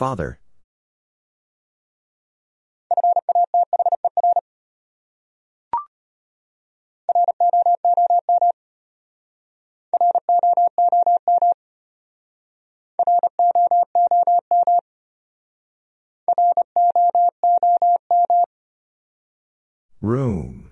[0.00, 0.40] Father.
[20.00, 20.69] Room.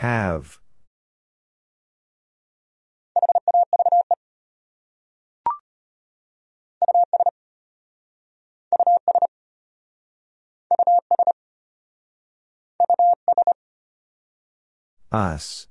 [0.00, 0.58] Have.
[15.12, 15.66] Us.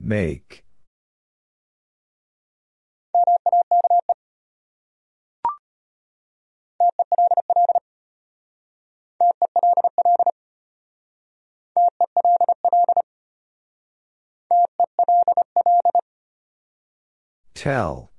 [0.00, 0.64] Make.
[17.54, 18.10] Tell.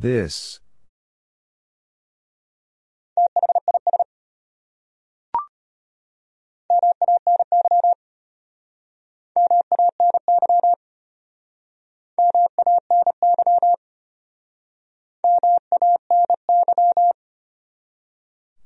[0.00, 0.60] This.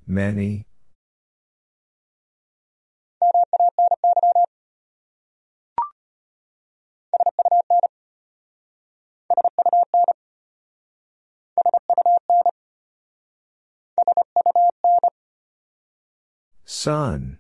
[0.07, 0.67] Many.
[16.75, 17.39] Sun.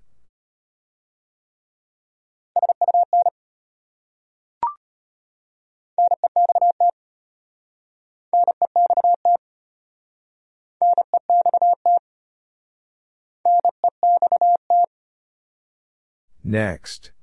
[16.44, 17.13] Next.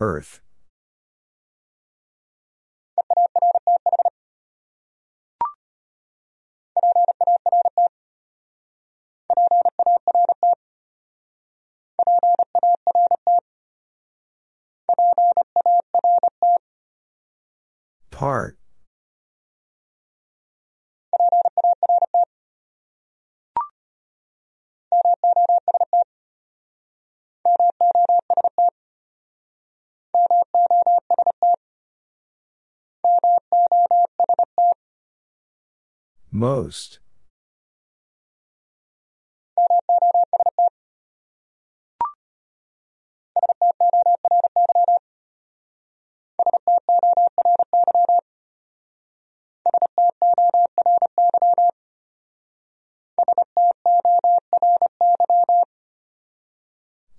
[0.00, 0.40] Earth.
[18.10, 18.59] Part.
[36.32, 37.00] Most.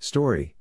[0.02, 0.56] Story.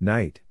[0.00, 0.42] Night.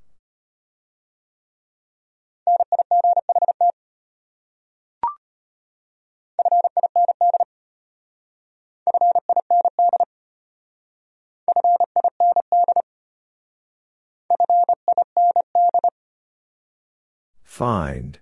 [17.44, 18.20] Find.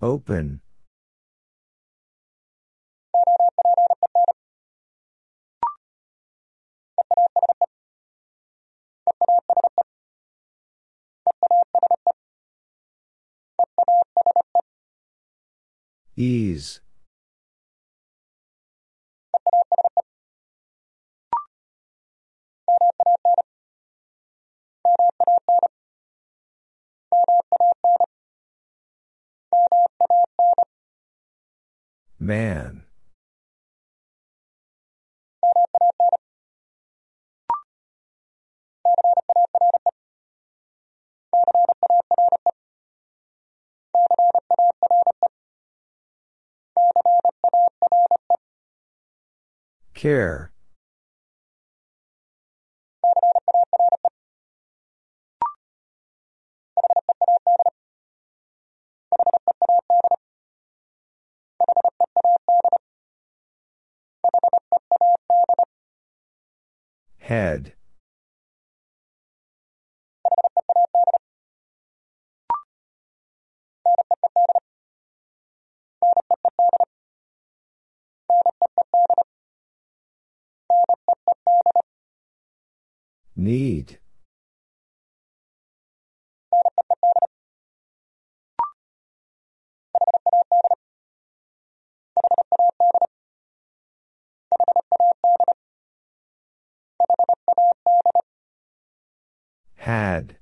[0.00, 0.60] Open.
[16.16, 16.80] Ease.
[32.18, 32.84] Man.
[50.02, 50.50] Care.
[67.20, 67.74] Head.
[83.42, 83.98] Need.
[99.74, 100.36] Had.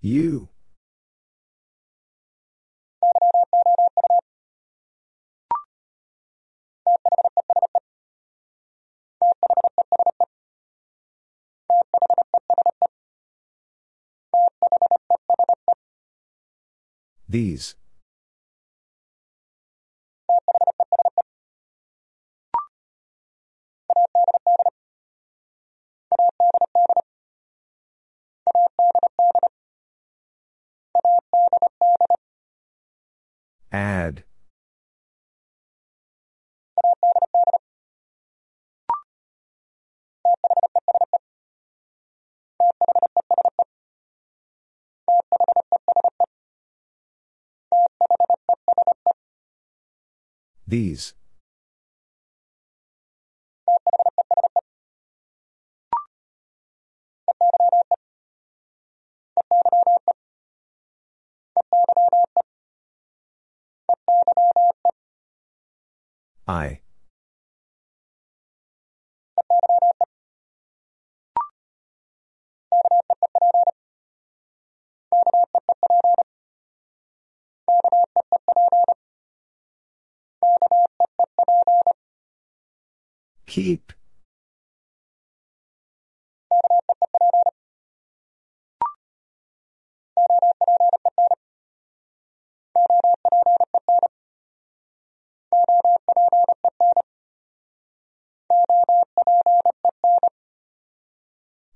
[0.00, 0.48] You.
[17.28, 17.74] These.
[33.72, 34.24] Add.
[50.66, 51.14] These.
[66.48, 66.80] I.
[83.46, 83.95] Keep.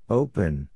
[0.09, 0.69] Open.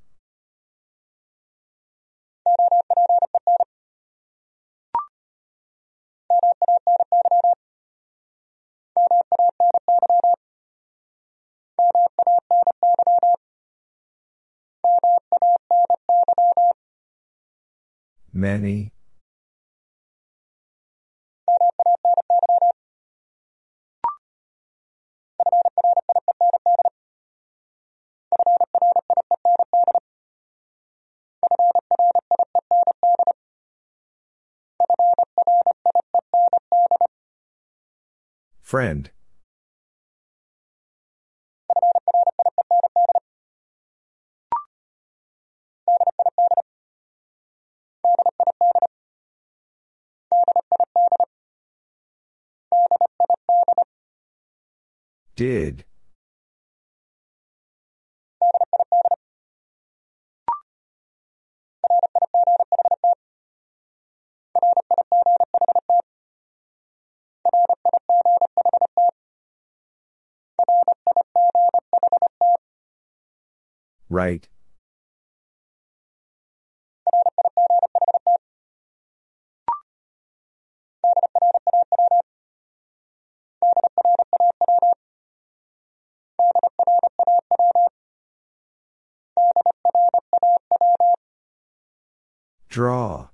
[18.32, 18.92] Many.
[38.62, 39.10] Friend.
[55.36, 55.84] Did.
[74.08, 74.48] Right.
[92.68, 93.28] Draw.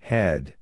[0.00, 0.54] Head.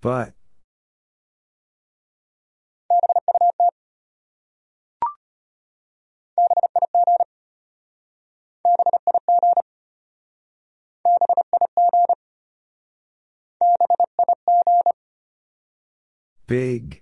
[0.00, 0.39] But.
[16.50, 17.00] Big.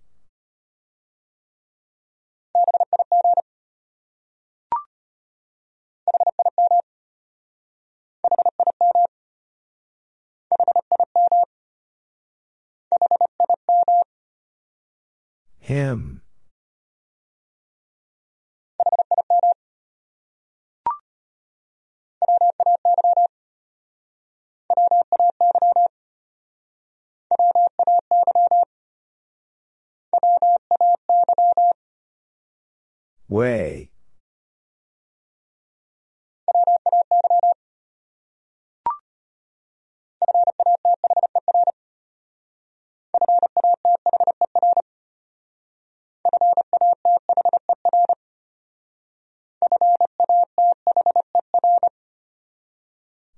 [15.61, 16.21] Him.
[33.29, 33.91] Way.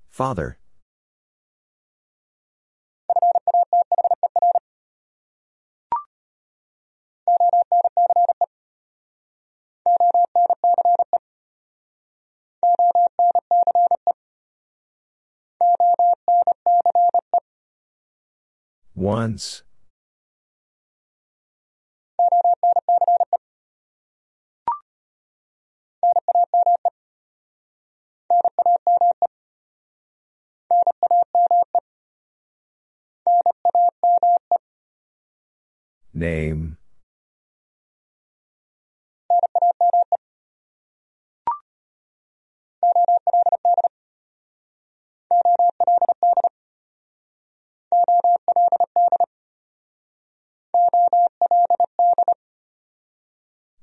[0.09, 0.60] Father.
[18.95, 19.63] Once.
[36.13, 36.77] Name.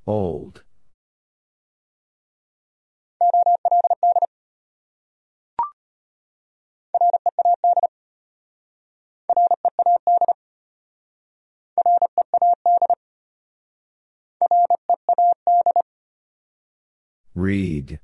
[0.06, 0.62] Old.
[17.34, 18.00] Read.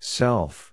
[0.00, 0.72] Self.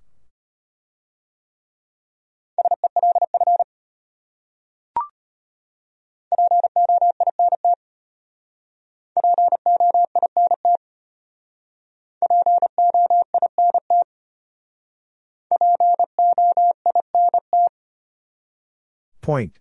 [19.22, 19.60] Point.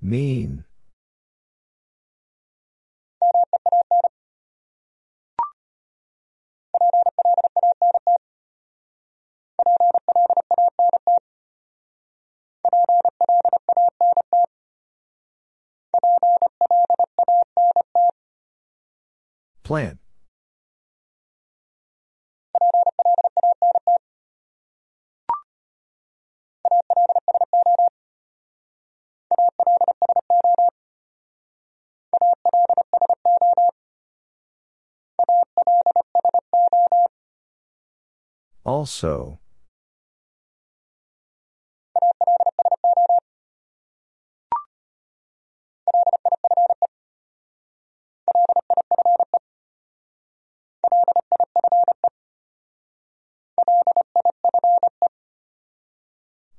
[0.00, 0.64] Mean.
[19.64, 19.98] Plan.
[38.66, 39.38] Also.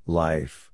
[0.05, 0.71] Life.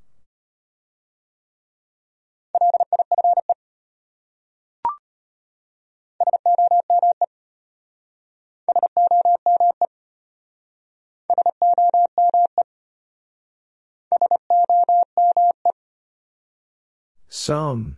[17.29, 17.97] Some.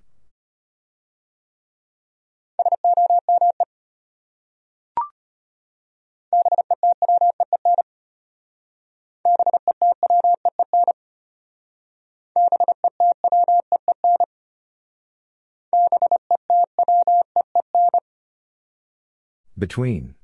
[19.57, 20.15] Between.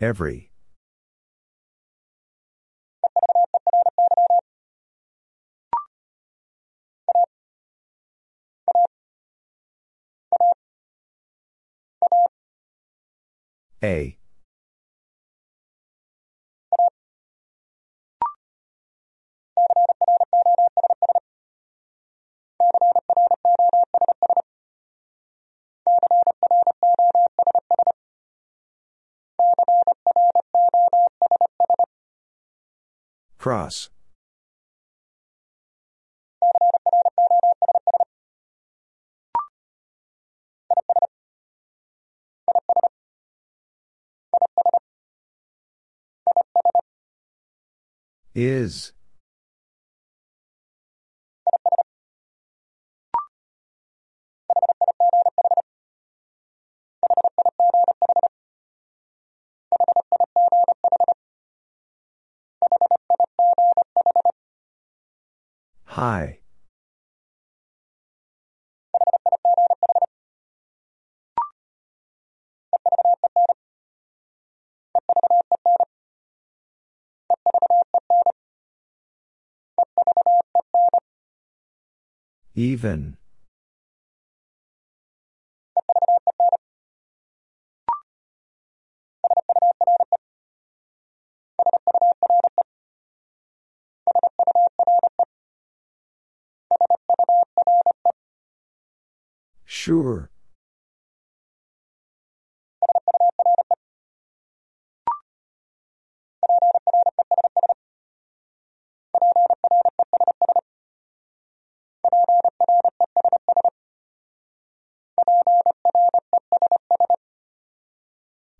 [0.00, 0.50] Every.
[13.82, 14.17] A.
[33.38, 33.88] Cross.
[48.34, 48.92] Is.
[65.98, 66.38] High.
[82.54, 83.16] Even.
[99.78, 100.28] Sure.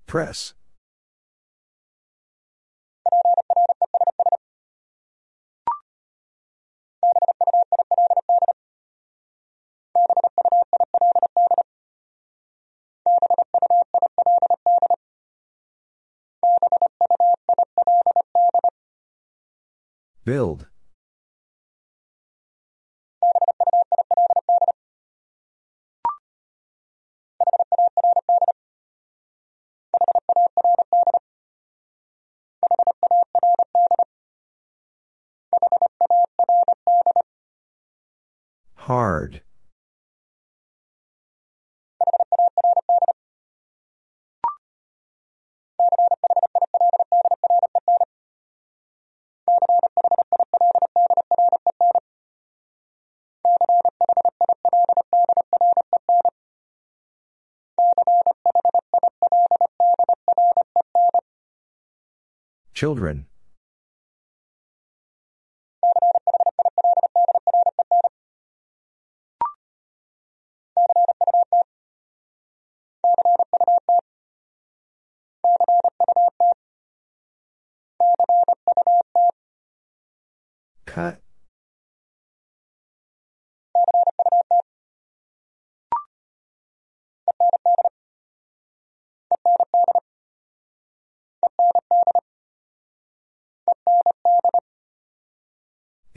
[0.07, 0.54] Press.
[20.29, 20.67] Build.
[38.75, 39.41] Hard.
[62.79, 63.27] Children.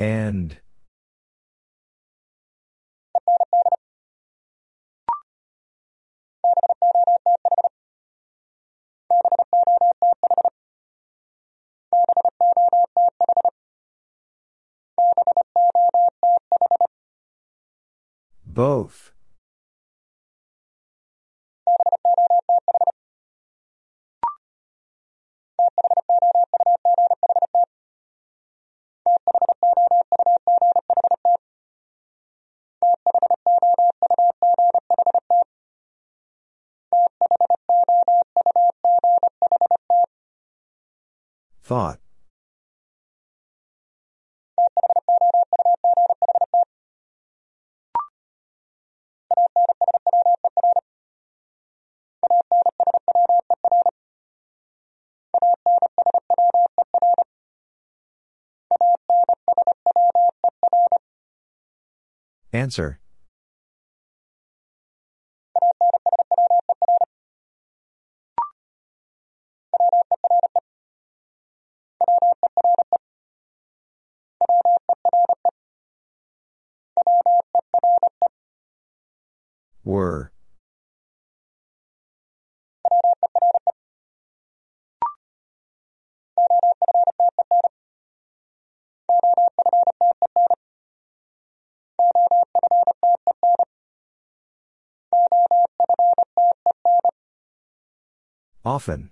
[0.01, 0.57] And.
[18.43, 19.11] Both.
[41.71, 41.99] Thought.
[62.51, 62.99] Answer.
[79.91, 80.31] Were.
[98.63, 99.11] Often.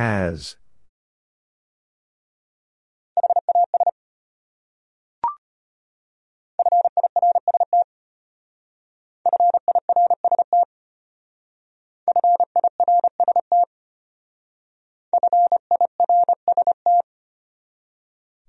[0.00, 0.56] Has.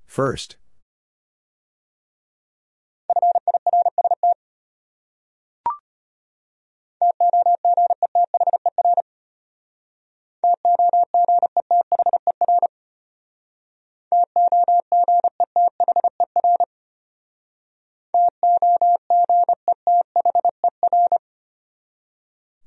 [0.05, 0.55] First.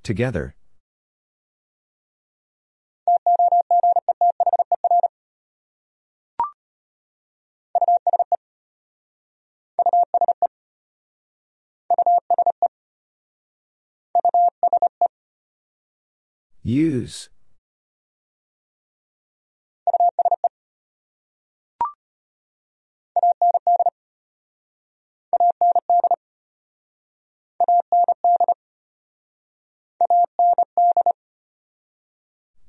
[0.05, 0.55] Together.
[16.63, 17.31] Use.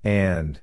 [0.05, 0.61] And.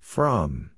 [0.00, 0.71] From.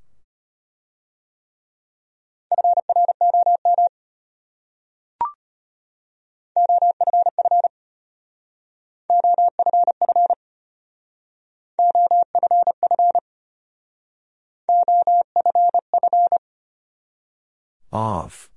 [17.95, 18.51] Off.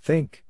[0.00, 0.44] Think.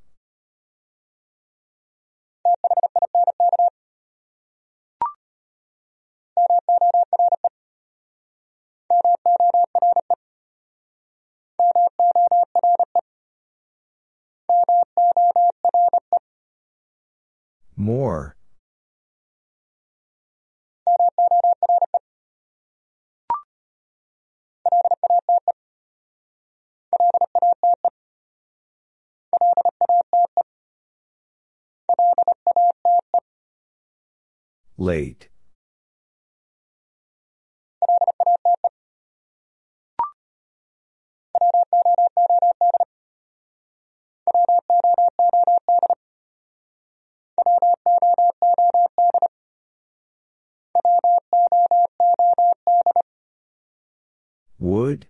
[17.76, 18.36] More.
[34.76, 35.29] Late.
[54.60, 55.06] Would?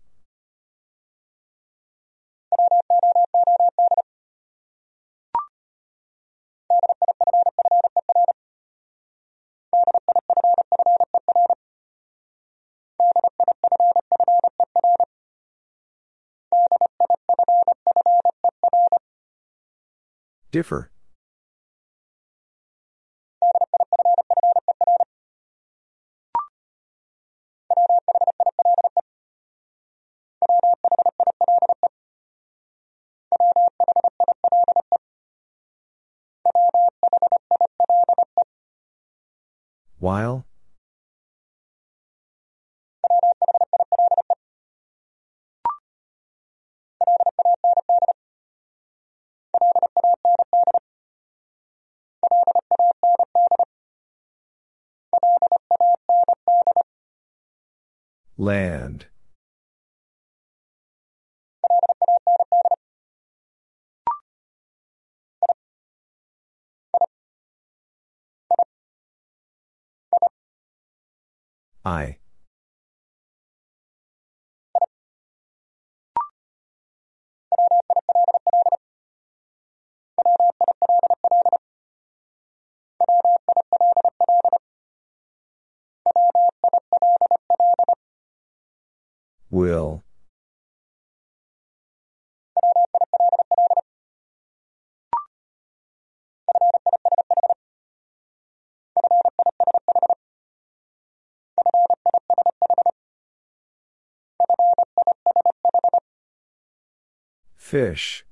[20.51, 20.91] Differ.
[40.01, 40.47] While?
[58.39, 59.07] Land.
[71.85, 72.20] I.
[89.51, 90.05] Will.
[107.57, 108.25] Fish.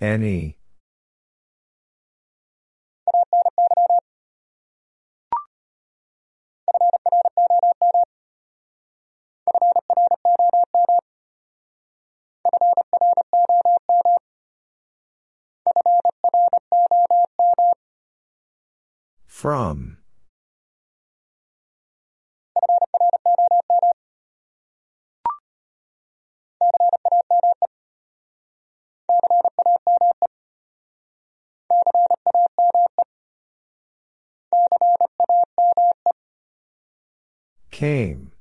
[0.00, 0.56] Any.
[19.26, 19.98] From.
[37.70, 38.32] Came.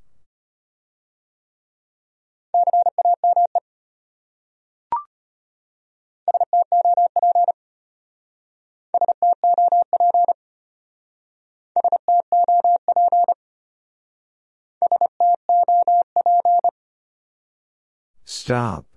[18.24, 18.95] Stop.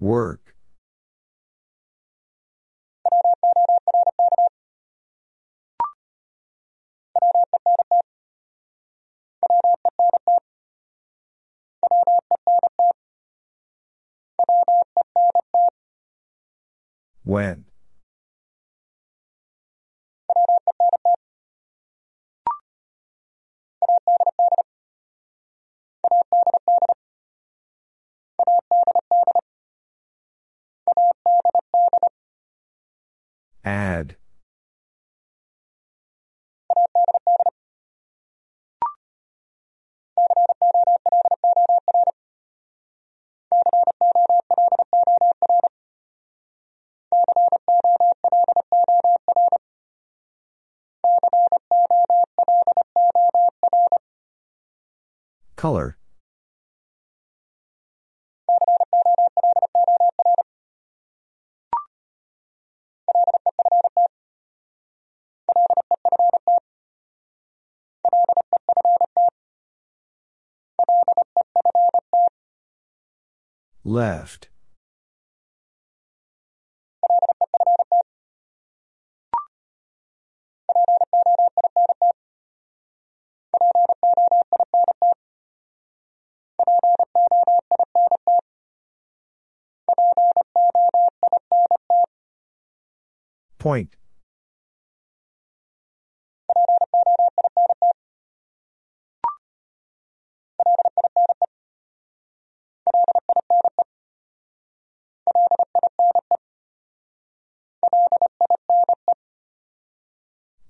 [0.00, 0.54] Work.
[17.24, 17.64] When.
[33.64, 34.16] Add.
[55.56, 55.96] Color.
[73.86, 74.48] Left.
[93.58, 93.96] Point.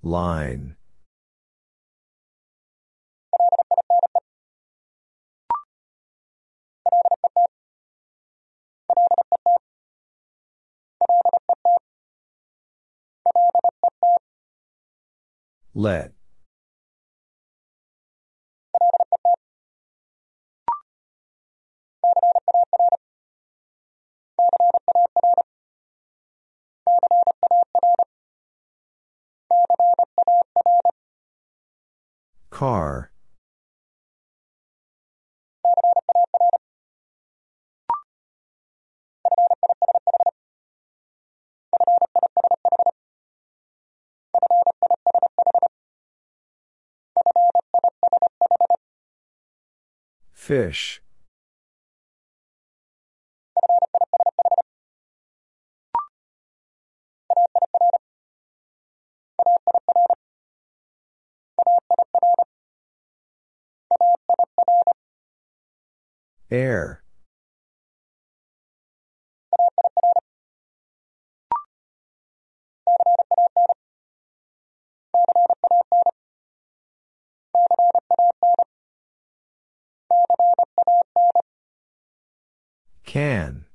[0.05, 0.75] Line.
[15.73, 16.13] Let.
[32.49, 33.11] Car.
[50.31, 51.01] Fish.
[66.51, 67.01] Air.
[83.05, 83.65] Can.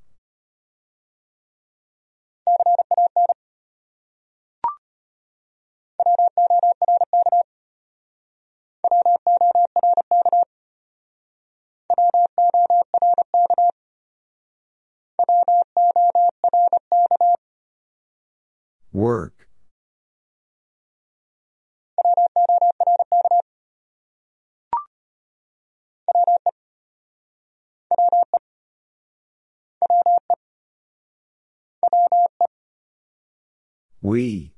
[18.92, 19.48] Work.
[34.02, 34.54] We.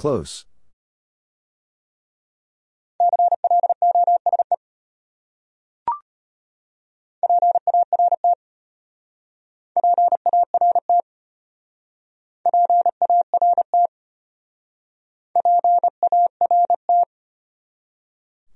[0.00, 0.46] Close.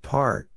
[0.01, 0.49] Part.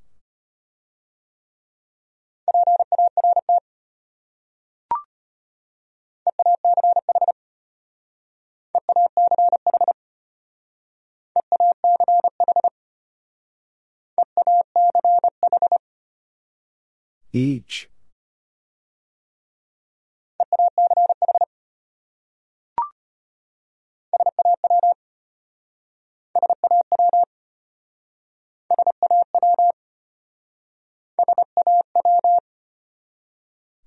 [17.32, 17.88] Each.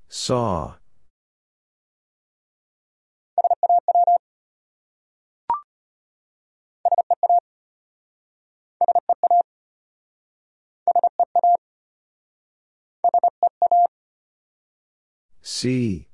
[0.08, 0.81] Saw.
[15.54, 16.08] See.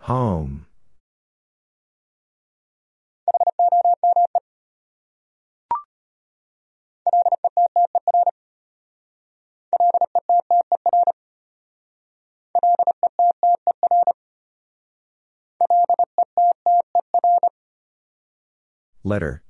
[0.00, 0.65] Home.
[19.04, 19.42] Letter.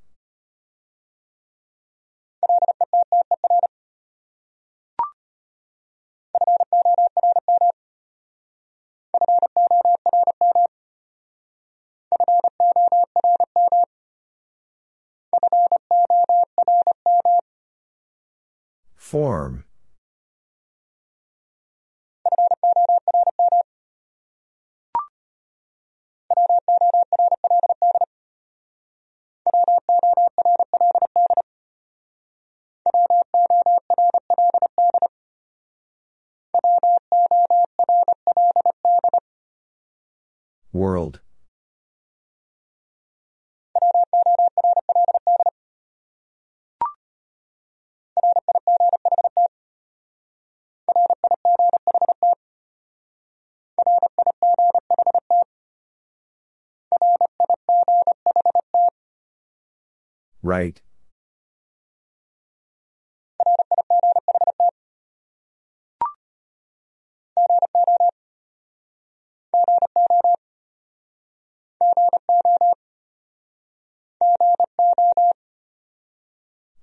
[18.97, 19.66] Form.
[40.87, 41.19] World.
[60.41, 60.81] Right.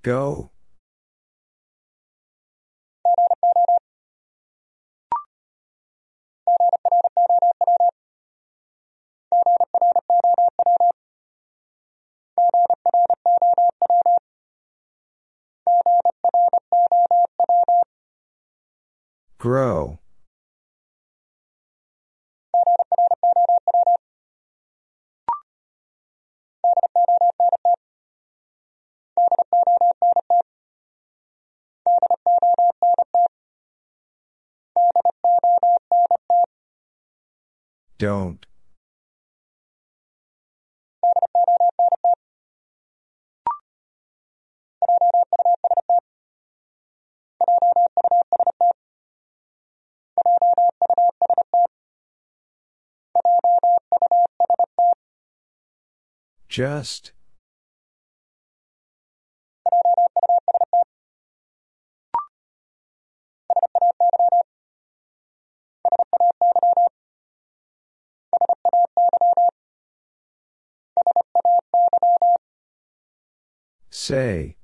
[0.03, 0.52] Go.
[38.03, 38.45] Don't.
[56.49, 57.13] Just.
[74.03, 74.57] Say.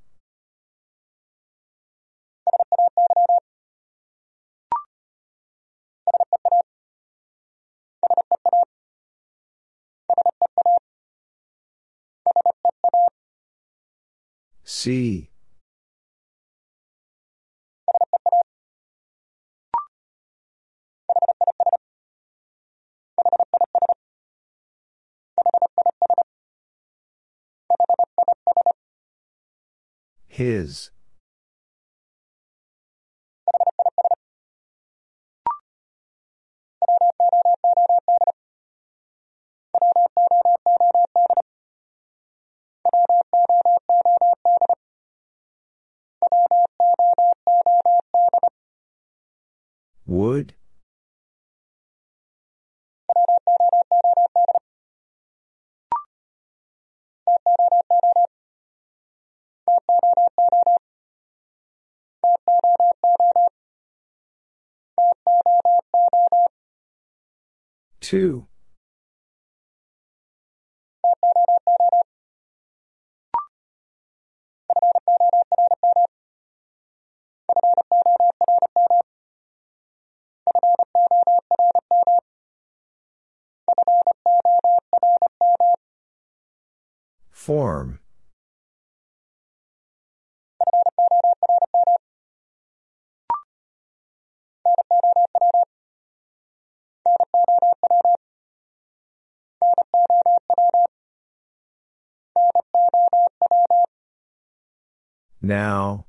[14.65, 15.28] See.
[30.39, 30.89] His.
[50.05, 50.53] Would?
[68.09, 68.47] Two.
[87.29, 87.99] Form.
[105.41, 106.05] Now.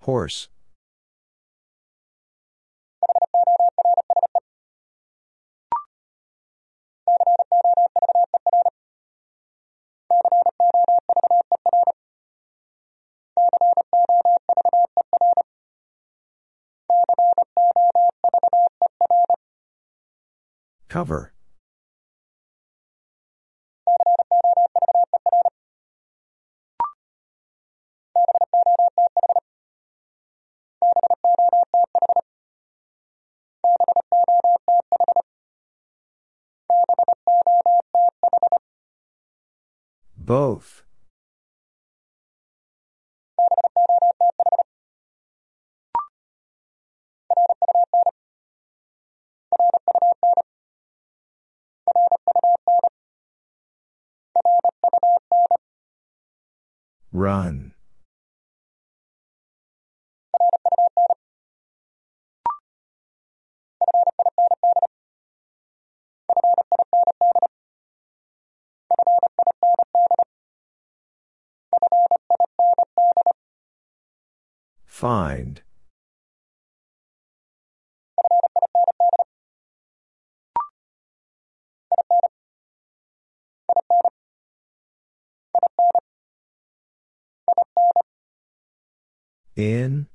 [0.00, 0.48] Horse.
[20.96, 21.34] Cover.
[40.16, 40.85] Both.
[57.12, 57.72] Run.
[74.84, 75.62] Find.
[89.56, 90.06] In?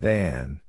[0.00, 0.63] Than.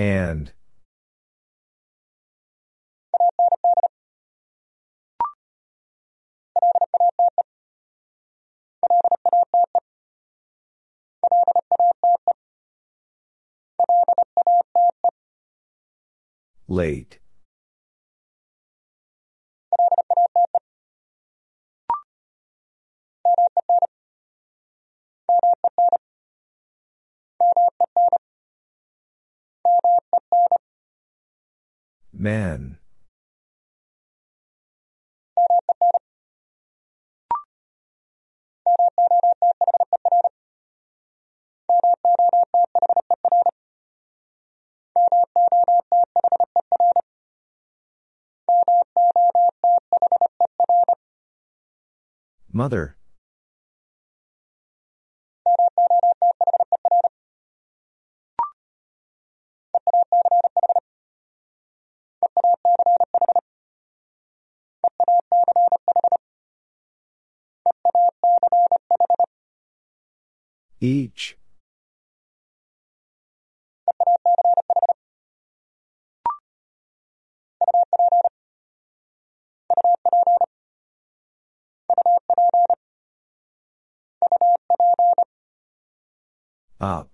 [0.00, 0.52] And.
[16.66, 17.18] Late.
[32.12, 32.76] Men.
[52.52, 52.96] Mother.
[70.80, 71.36] Each.
[86.80, 87.10] Up.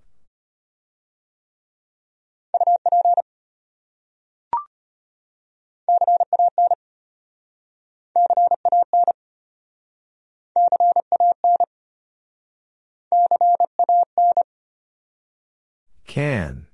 [16.07, 16.67] Can.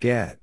[0.00, 0.38] Get.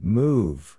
[0.00, 0.78] Move.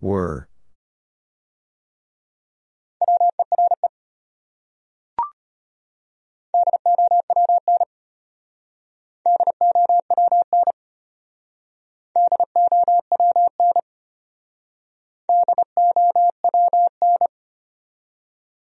[0.00, 0.48] Were.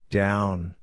[0.09, 0.76] Down.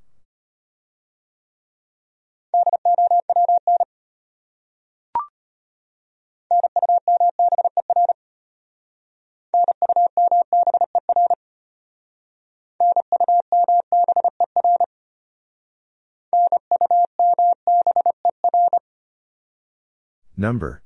[20.36, 20.82] Number.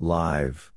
[0.00, 0.72] Live.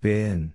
[0.00, 0.54] Been.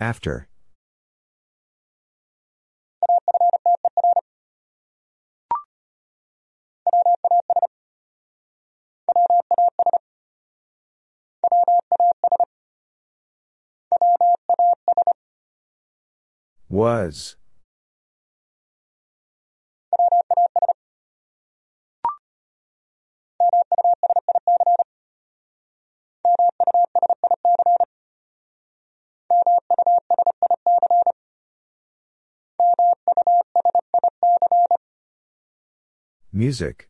[0.00, 0.48] After.
[16.68, 17.36] Was.
[36.32, 36.88] Music.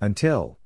[0.00, 0.59] Until.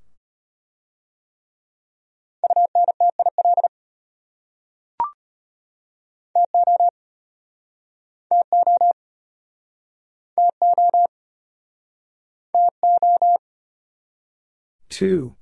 [14.94, 15.34] Two.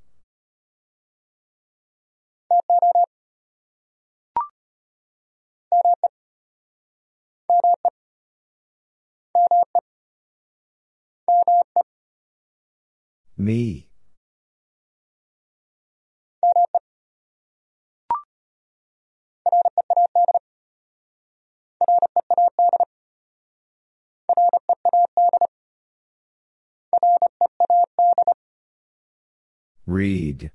[13.37, 13.91] Me.
[29.87, 30.51] Read.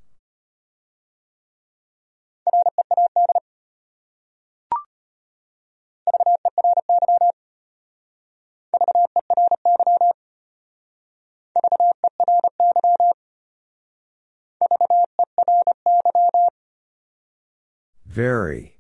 [18.06, 18.77] Very.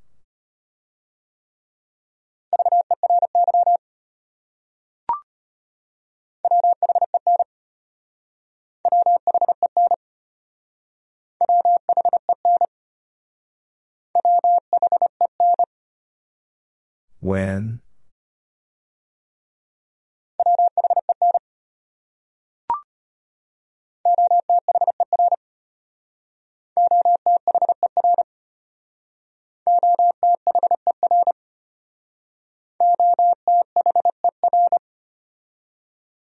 [17.20, 17.82] When?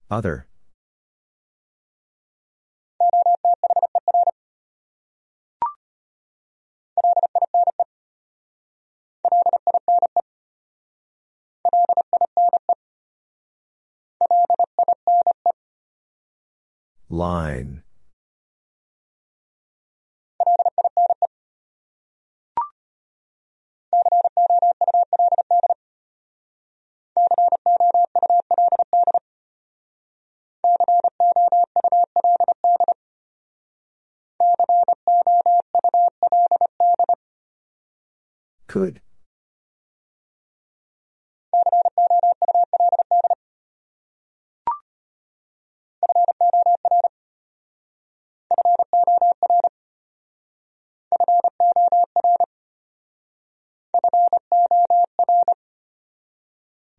[0.09, 0.47] Other.
[17.10, 17.84] Line.
[38.68, 38.99] Could.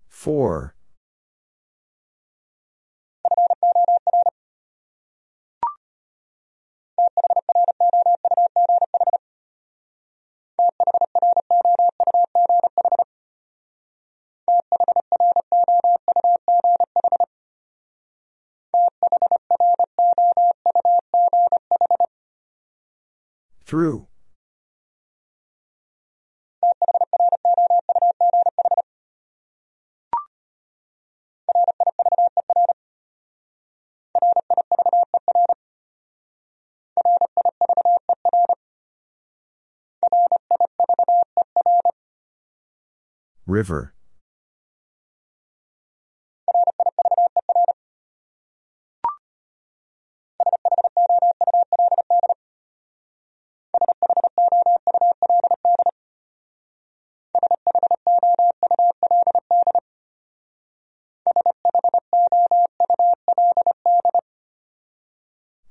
[0.08, 0.74] Four.
[23.64, 24.07] Through.
[43.48, 43.94] River.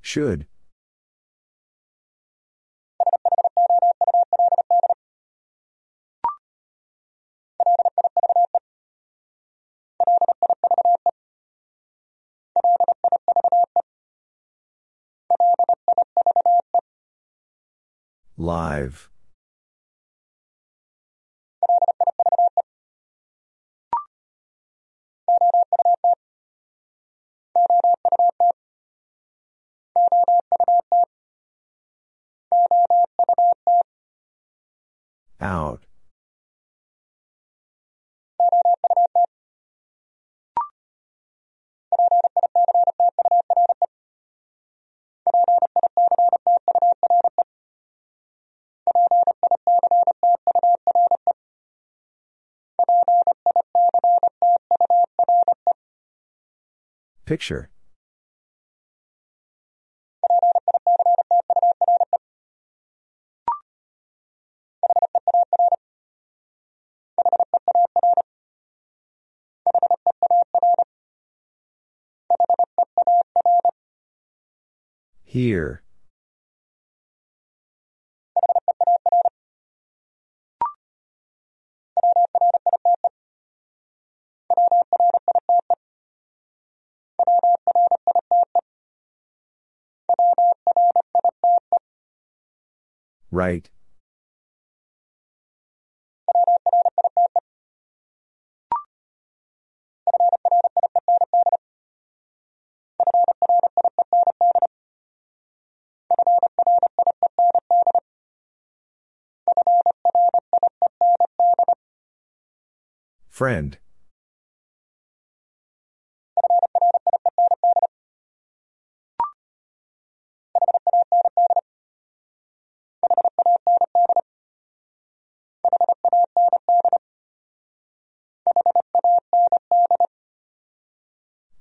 [0.01, 0.47] Should.
[18.40, 19.10] Live.
[35.42, 35.87] Out.
[57.26, 57.70] Picture.
[75.26, 75.84] Here.
[93.32, 93.69] Right.
[113.30, 113.78] Friend.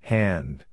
[0.07, 0.65] Hand.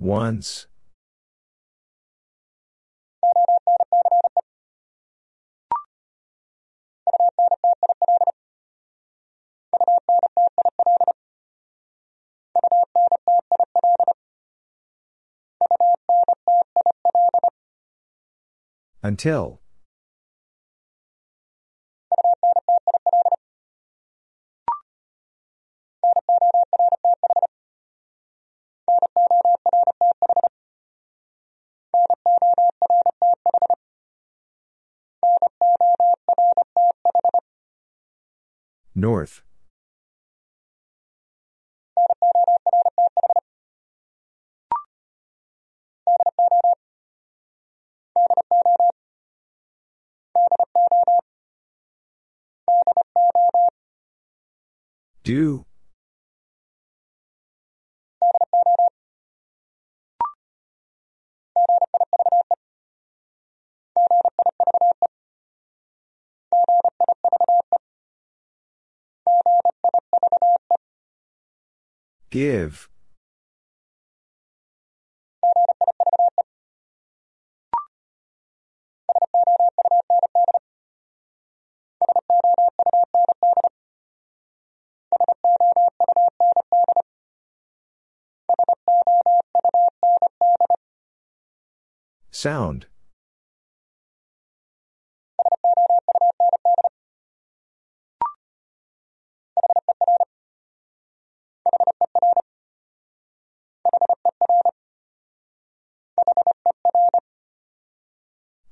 [0.00, 0.66] Once.
[19.06, 19.60] Until.
[38.96, 39.45] North.
[55.26, 55.66] Do.
[72.30, 72.88] Give.
[92.38, 92.84] Sound.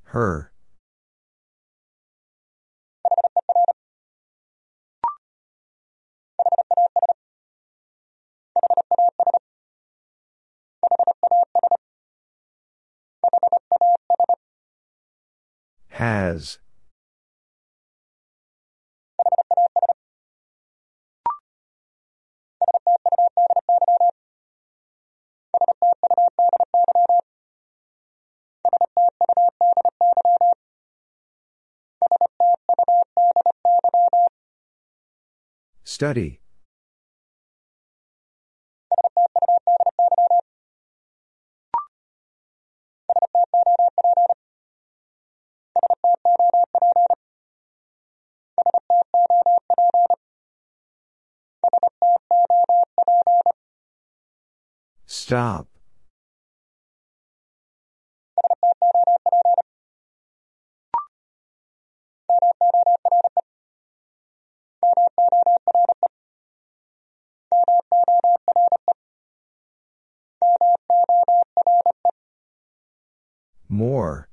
[0.03, 0.54] Her.
[16.05, 16.59] Has.
[35.85, 36.44] Study.
[55.35, 55.66] Stop.
[73.68, 74.28] More.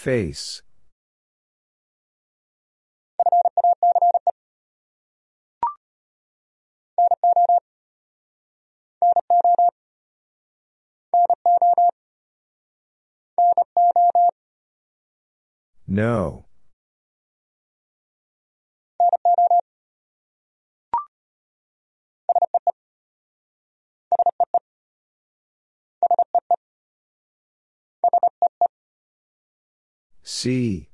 [0.00, 0.62] Face.
[15.86, 16.46] No.
[30.40, 30.88] See.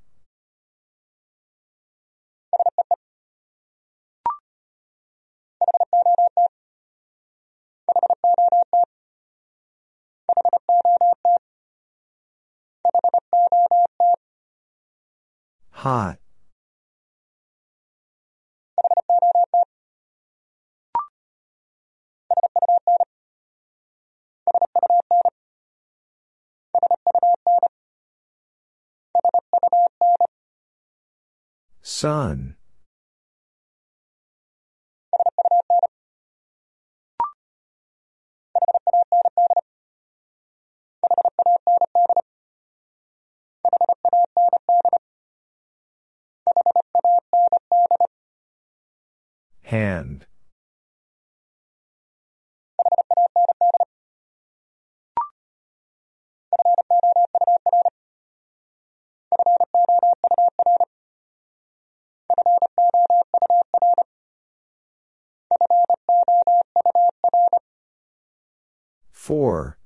[15.71, 16.19] Hot.
[31.89, 32.57] Sun.
[49.62, 50.26] Hand.
[69.27, 69.77] Four.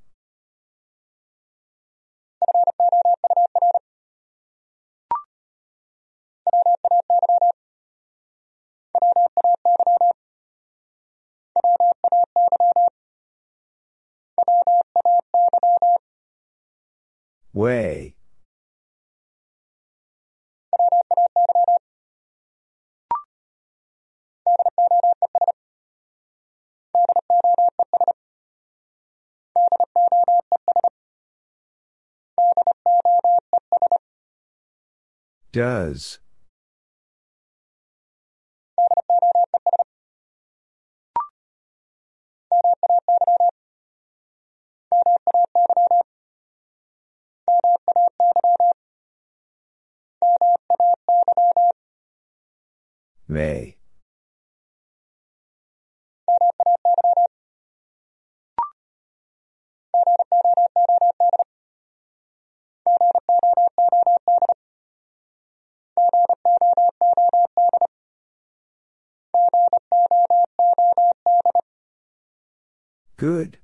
[17.52, 18.14] Way.
[35.52, 36.20] Does.
[53.26, 53.76] May.
[73.16, 73.58] Good.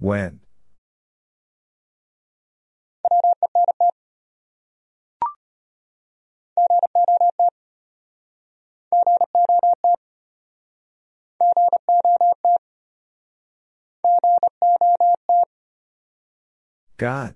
[0.00, 0.43] When.
[16.96, 17.34] Got.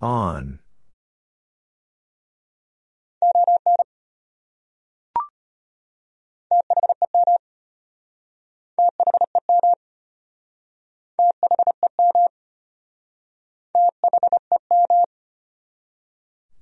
[0.00, 0.63] On.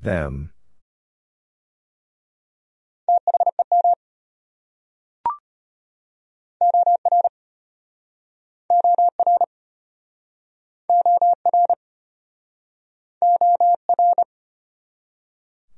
[0.02, 0.52] Them.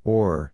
[0.03, 0.53] Or.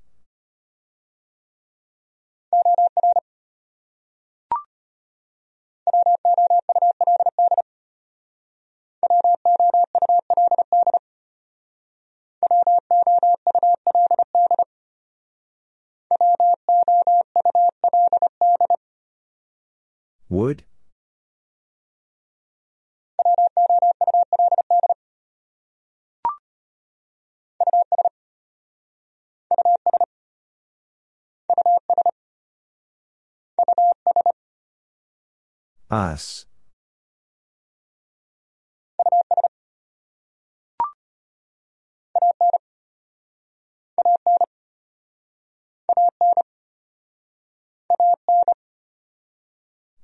[20.30, 20.64] Would?
[35.90, 36.46] Us.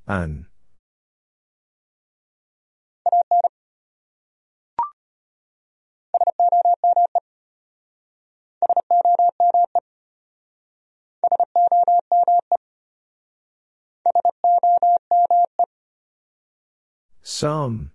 [0.08, 0.48] Un.
[17.22, 17.92] Some.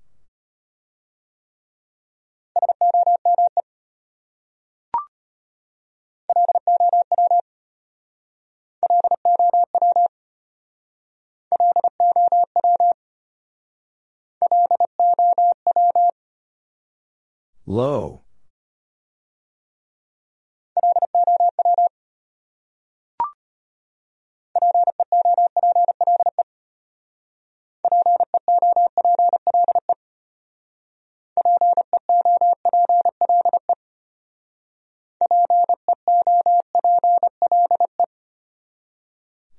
[17.65, 18.23] Low.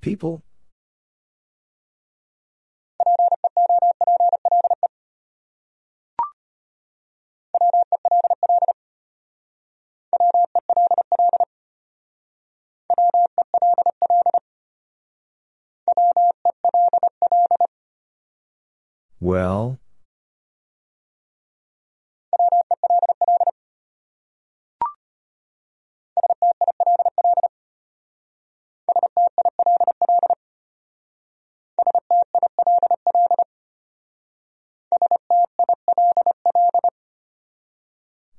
[0.00, 0.44] People?
[19.20, 19.78] Well?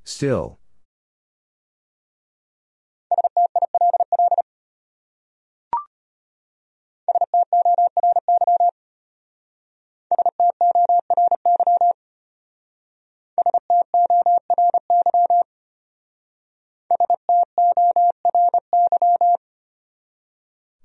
[0.06, 0.60] Still.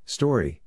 [0.07, 0.61] Story.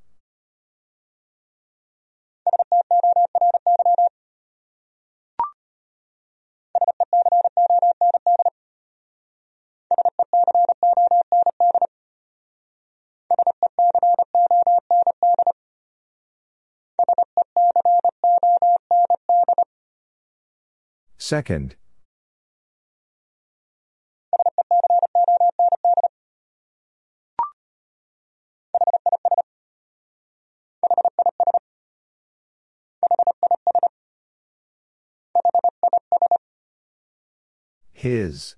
[21.23, 21.77] Second.
[37.93, 38.57] His.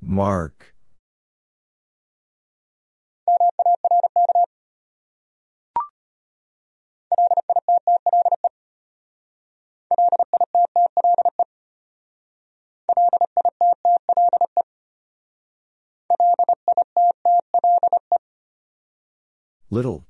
[0.00, 0.74] Mark.
[19.70, 20.04] Little.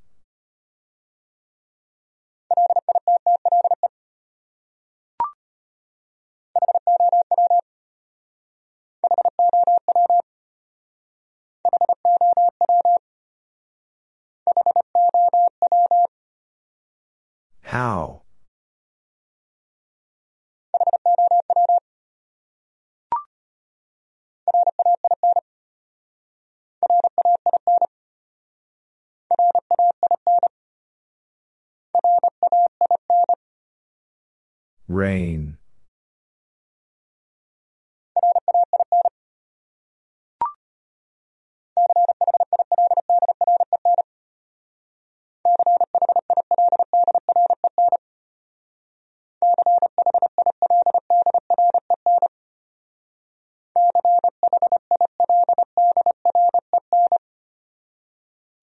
[17.63, 18.23] How?
[34.89, 35.57] Rain.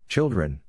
[0.09, 0.61] Children.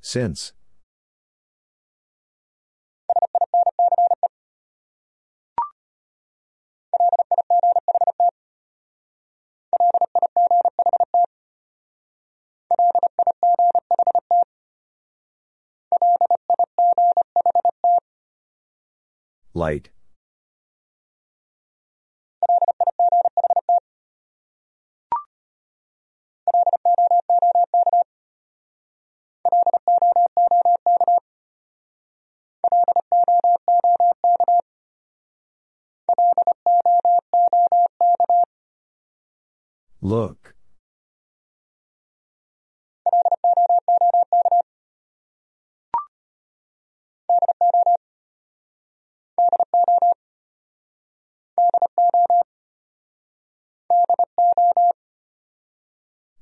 [0.00, 0.52] Since.
[19.56, 19.90] Light.
[40.02, 40.53] Look.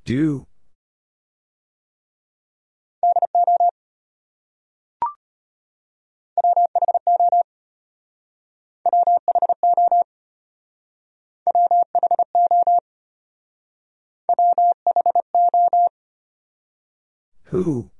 [0.05, 0.45] Do.
[17.45, 17.92] Who?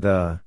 [0.00, 0.40] The.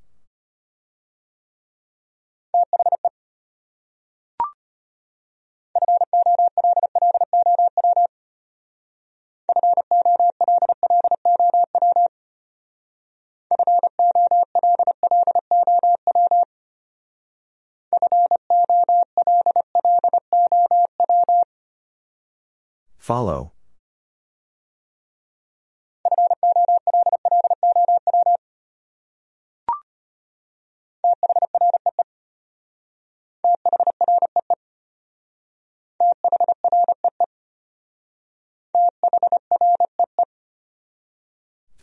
[22.98, 23.52] Follow.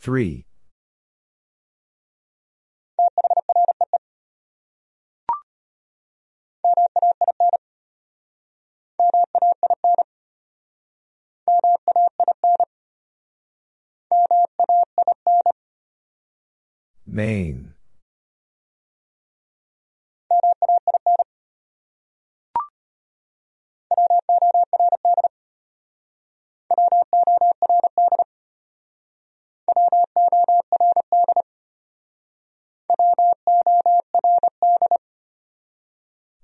[0.01, 0.45] Three.
[17.05, 17.75] Main.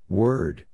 [0.09, 0.65] Word.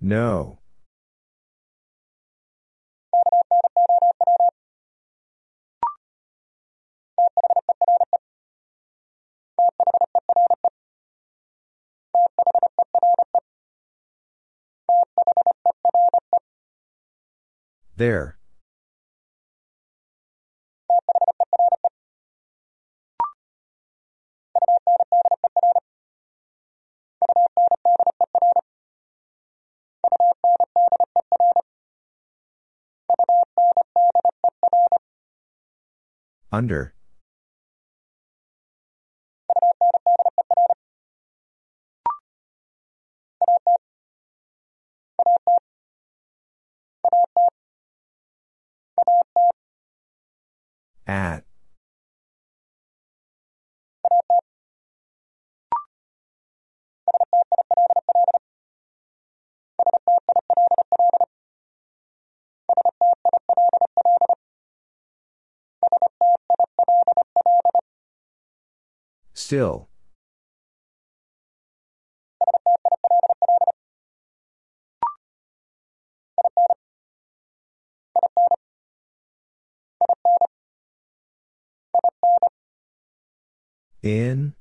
[0.00, 0.58] No.
[17.96, 18.38] There.
[36.52, 36.94] Under.
[51.08, 51.42] At.
[69.32, 69.88] Still.
[84.02, 84.54] In.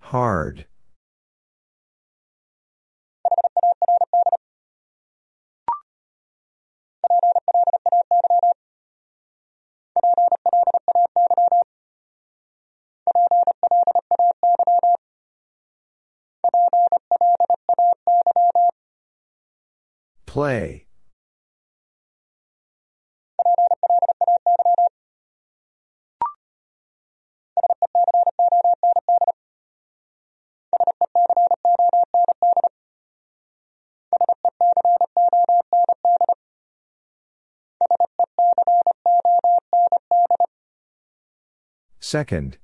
[0.00, 0.66] Hard.
[20.28, 20.84] Play.
[42.00, 42.58] Second.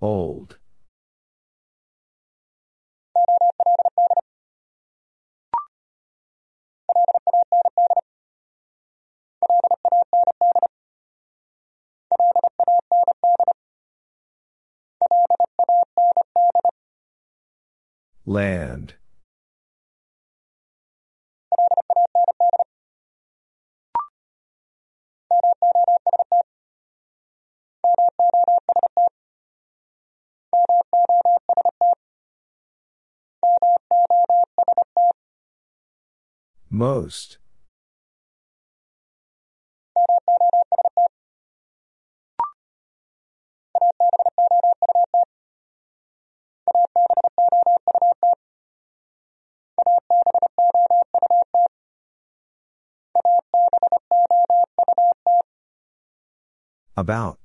[0.00, 0.58] Old.
[18.26, 18.94] Land.
[36.70, 37.38] Most.
[56.96, 57.38] About.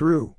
[0.00, 0.34] Through.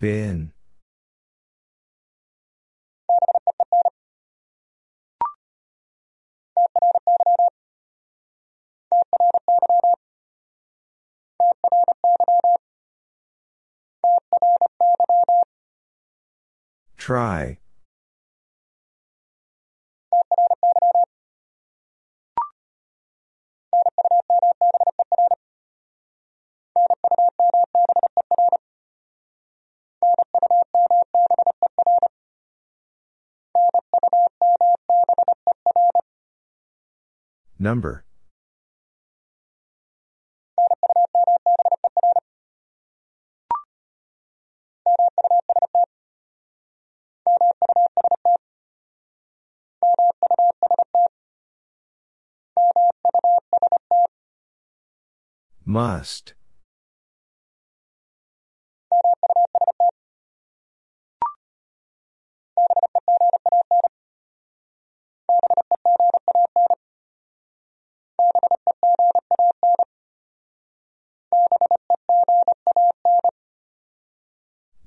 [0.00, 0.52] Been.
[16.96, 17.58] Try.
[37.58, 38.04] Number.
[55.64, 56.34] Must.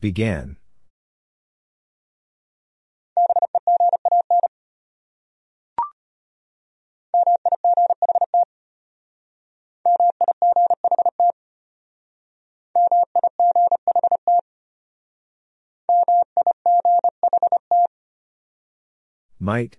[0.01, 0.57] Began.
[19.39, 19.77] Might.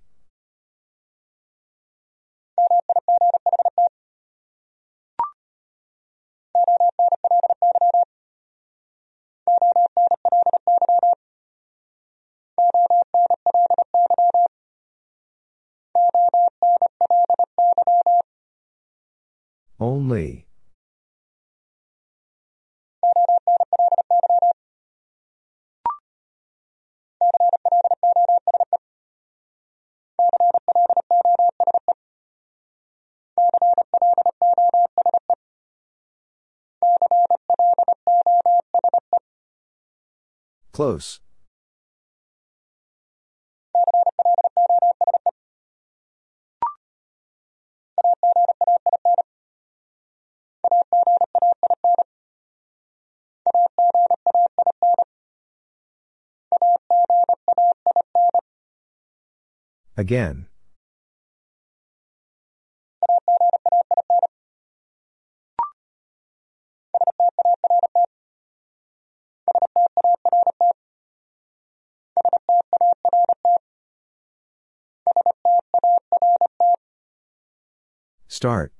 [19.80, 20.45] Only.
[40.76, 41.20] Close.
[59.96, 60.46] Again.
[78.46, 78.72] Start.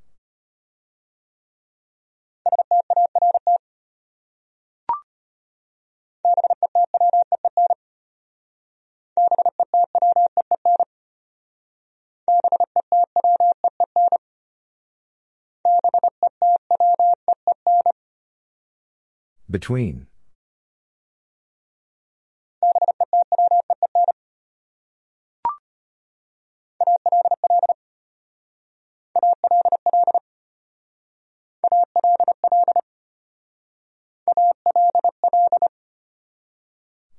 [19.50, 20.06] Between.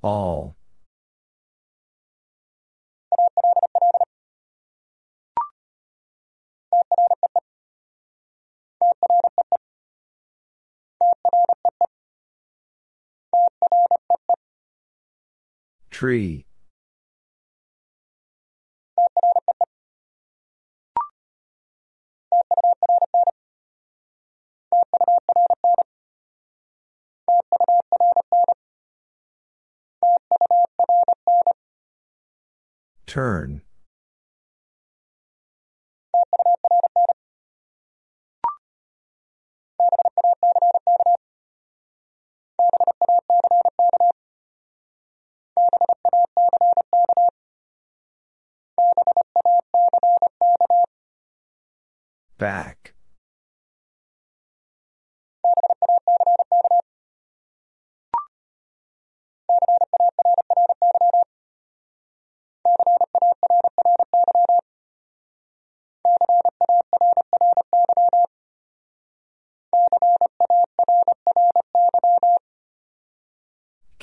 [0.08, 0.56] All.
[15.92, 16.46] Tree.
[33.18, 33.64] Turn.
[52.38, 52.94] Back.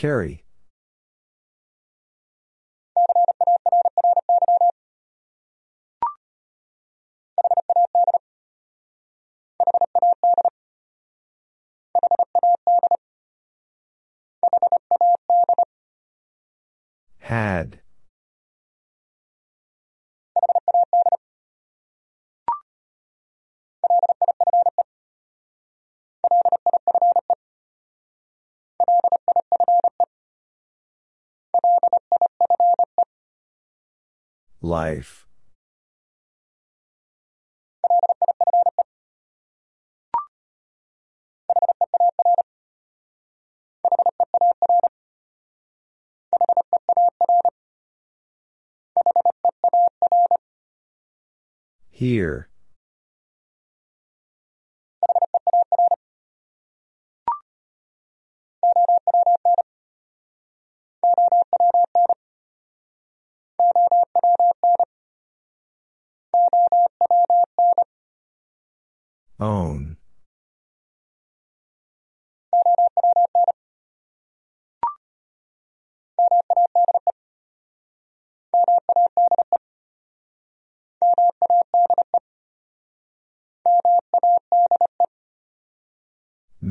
[0.04, 0.43] Carry.
[34.74, 35.24] Life.
[51.92, 52.48] Here.
[69.38, 69.96] Own.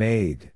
[0.03, 0.51] Made.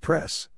[0.00, 0.48] Press.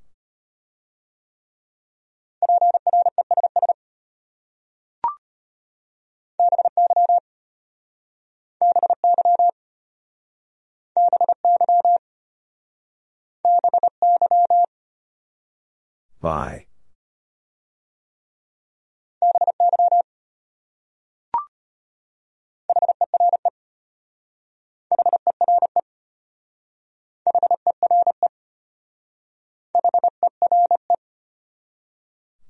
[16.27, 16.67] By.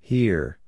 [0.00, 0.58] Here.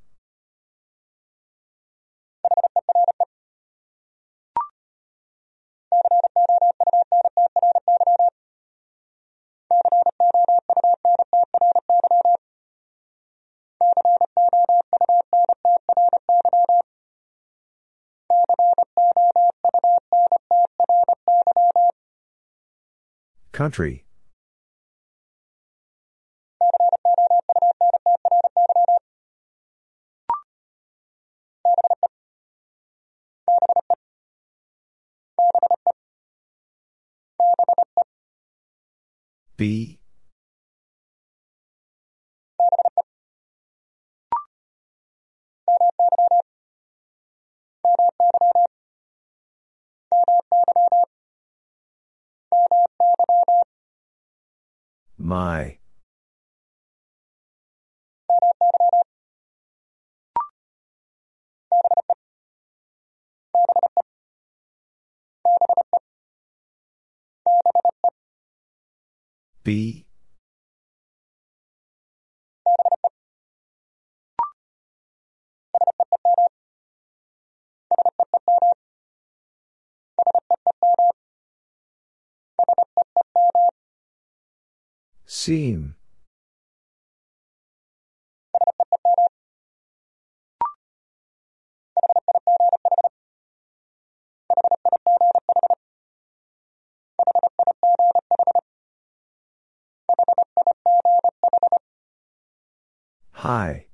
[23.59, 24.05] Country.
[39.57, 39.98] Be.
[55.29, 55.77] My.
[69.65, 70.08] Be.
[85.31, 85.95] Seem.
[103.33, 103.88] High.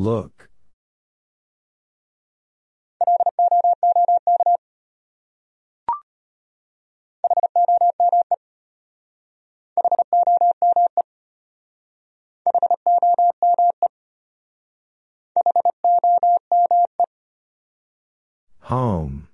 [0.00, 0.48] Look.
[18.60, 19.29] Home.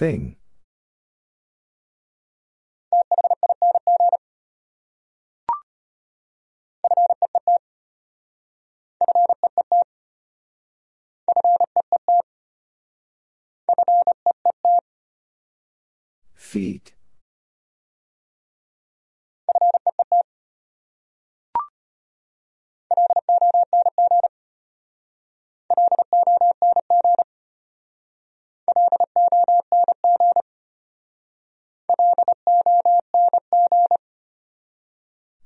[0.00, 0.34] Thing.
[16.34, 16.94] Feet.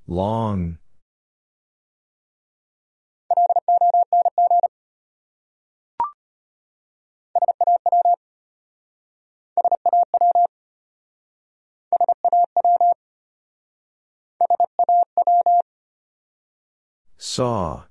[0.06, 0.78] Long.
[17.16, 17.84] Saw.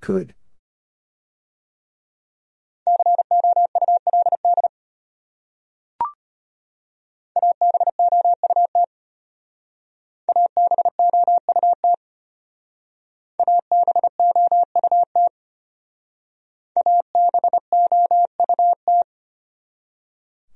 [0.00, 0.34] Could.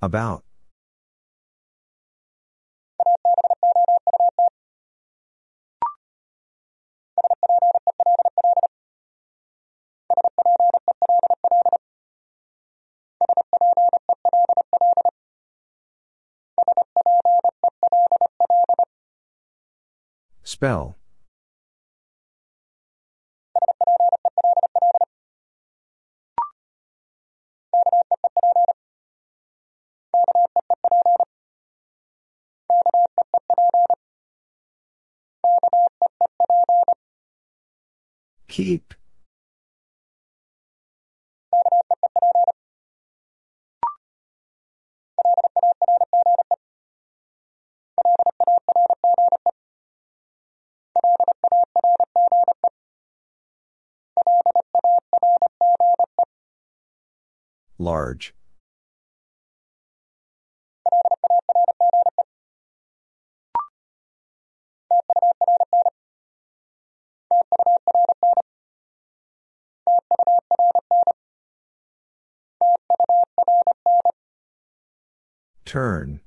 [0.03, 0.45] About.
[20.51, 20.97] Spell.
[38.49, 39.00] Keep.
[57.79, 58.35] Large.
[75.65, 76.21] Turn.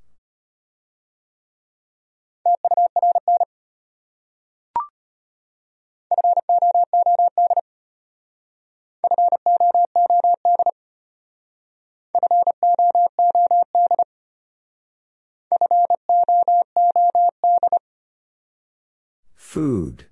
[19.36, 20.08] Food.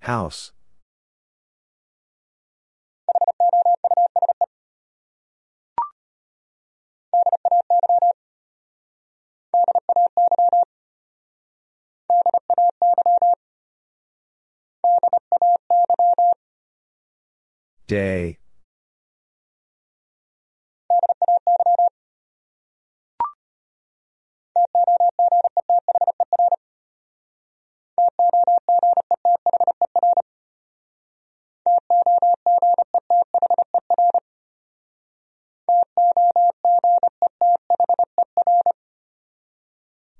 [0.00, 0.52] House.
[17.94, 18.38] Day.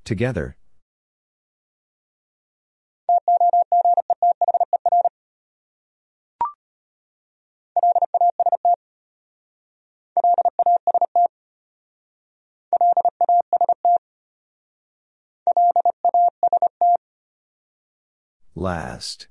[0.04, 0.56] Together.
[18.64, 19.26] Last.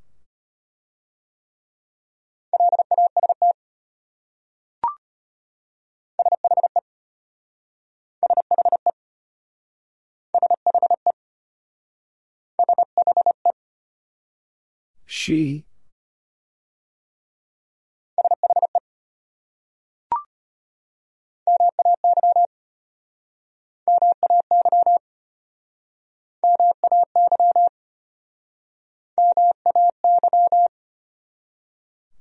[15.08, 15.66] She.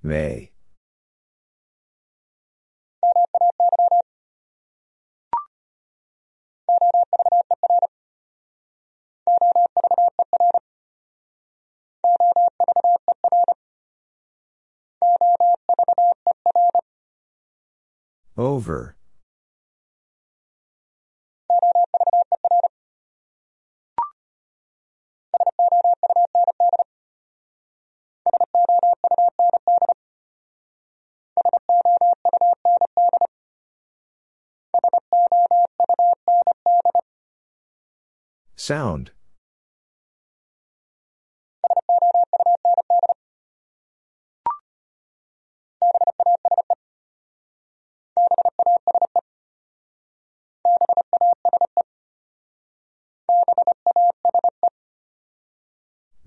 [0.03, 0.51] May.
[18.37, 18.97] Over.
[38.57, 39.11] Sound.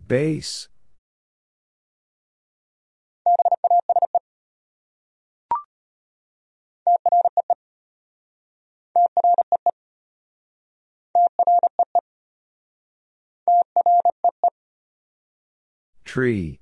[0.07, 0.67] Base.
[16.03, 16.59] Tree.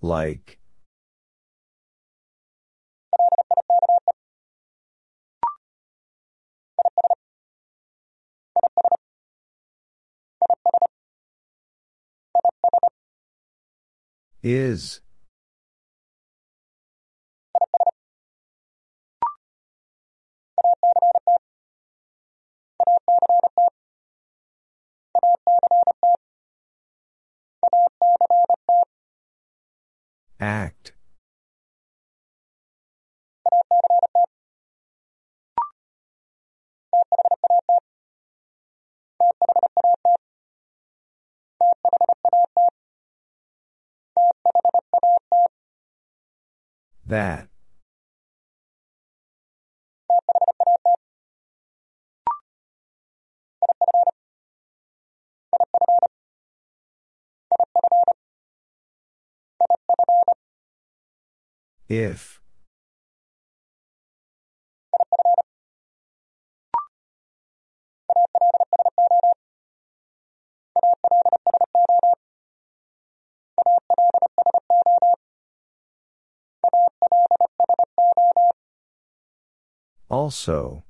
[0.00, 0.61] Like.
[14.42, 15.00] Is.
[30.40, 30.92] Act.
[47.12, 47.46] That.
[61.86, 62.40] If.
[80.12, 80.82] Also.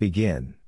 [0.00, 0.61] Begin.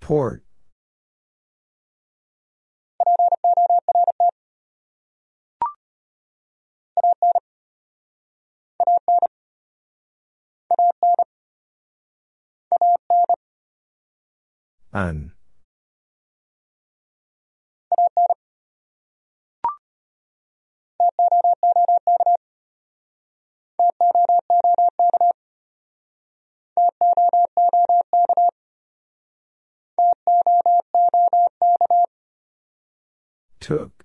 [0.00, 0.42] Port.
[14.92, 15.32] Un.
[33.60, 34.04] Took.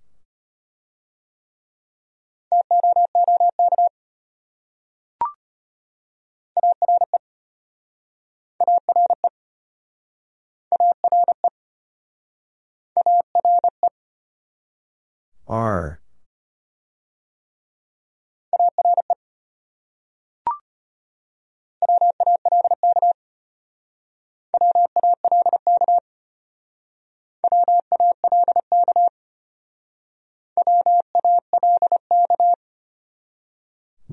[15.47, 16.01] Are.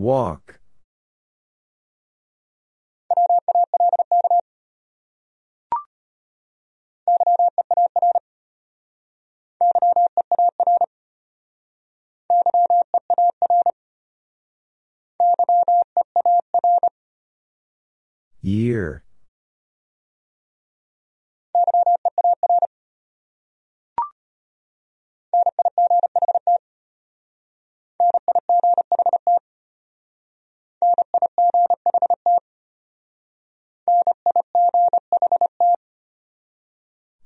[0.02, 0.58] Walk.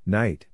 [0.07, 0.45] Night.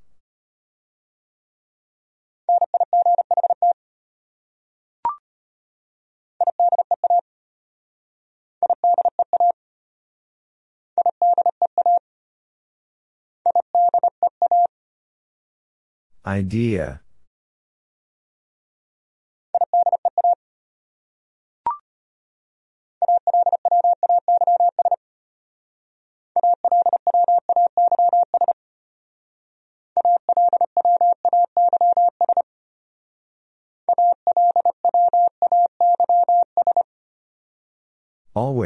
[16.25, 17.02] Idea.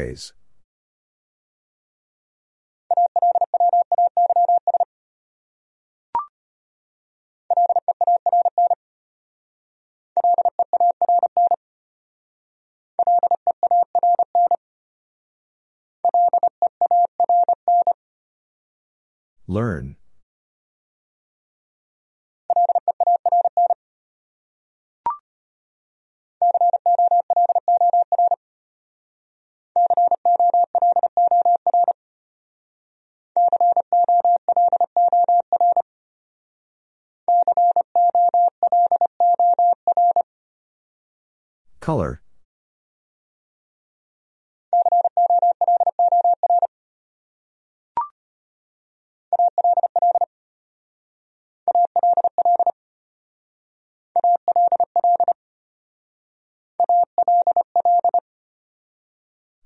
[0.08, 0.32] Always.
[19.46, 19.97] Learn.
[41.88, 42.20] Color.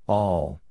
[0.07, 0.61] All.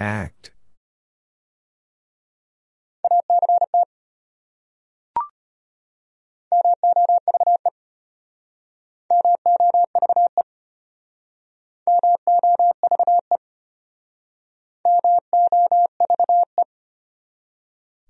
[0.00, 0.52] Act.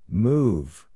[0.09, 0.87] Move.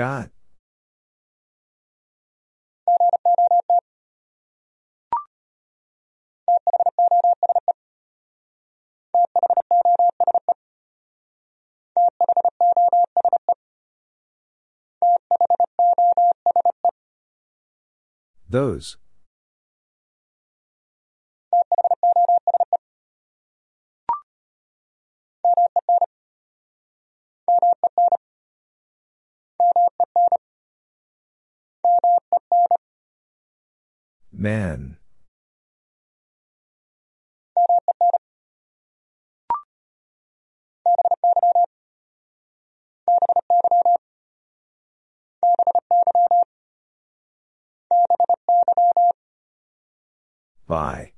[0.00, 0.30] Got.
[18.48, 18.96] Those.
[34.40, 34.96] Man.
[50.66, 51.12] By.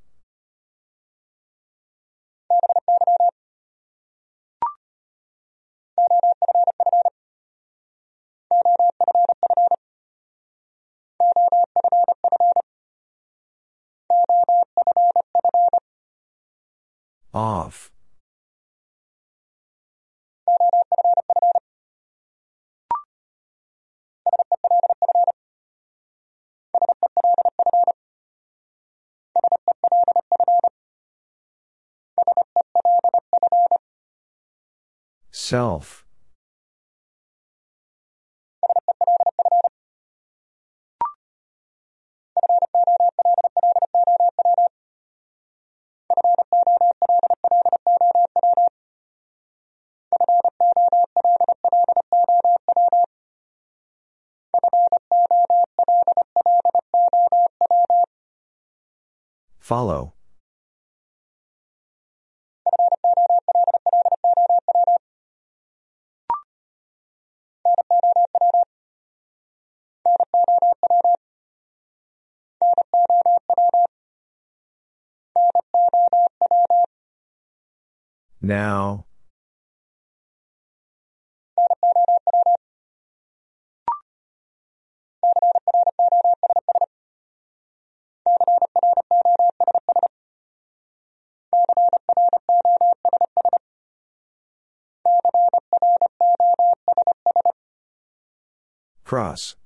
[17.34, 17.90] Off.
[35.30, 36.04] Self.
[59.72, 60.12] Follow.
[78.42, 79.06] Now.
[99.12, 99.56] Cross.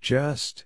[0.00, 0.64] Just.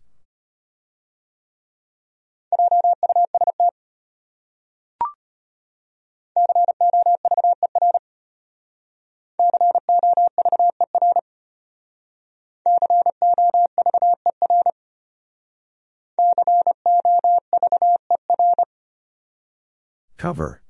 [20.24, 20.62] Cover.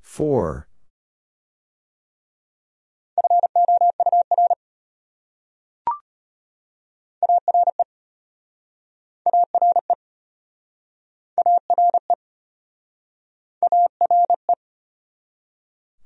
[0.00, 0.68] Four.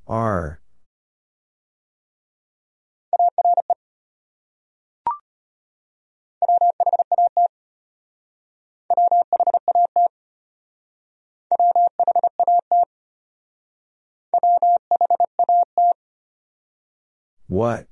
[0.07, 0.61] Are.
[17.49, 17.87] What?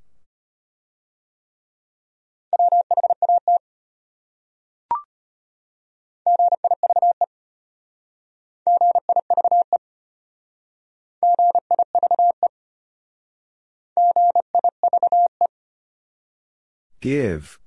[17.05, 17.59] Give.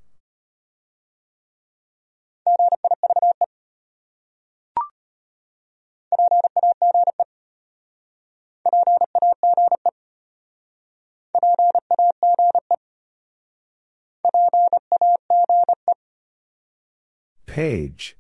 [17.45, 18.16] Page.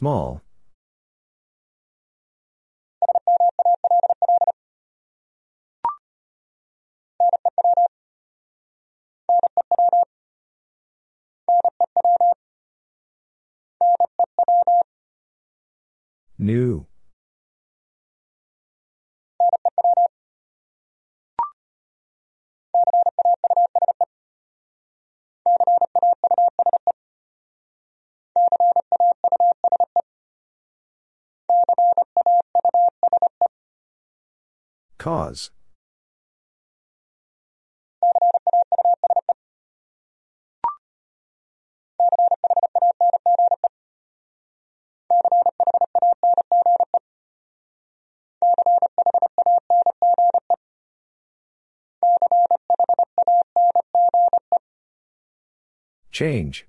[0.00, 0.40] Small.
[16.38, 16.89] New.
[35.00, 35.50] Cause.
[56.12, 56.66] Change.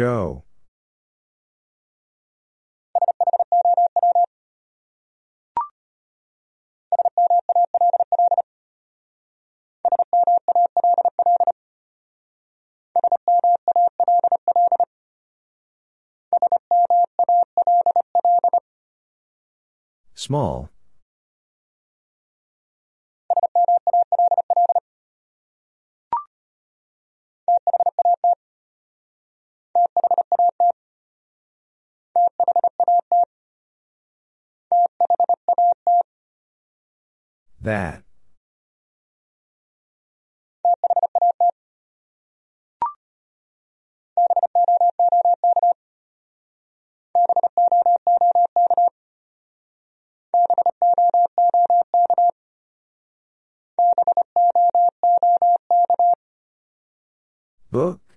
[0.00, 0.44] Show.
[20.14, 20.70] Small.
[37.62, 38.02] That.
[57.70, 58.09] Book?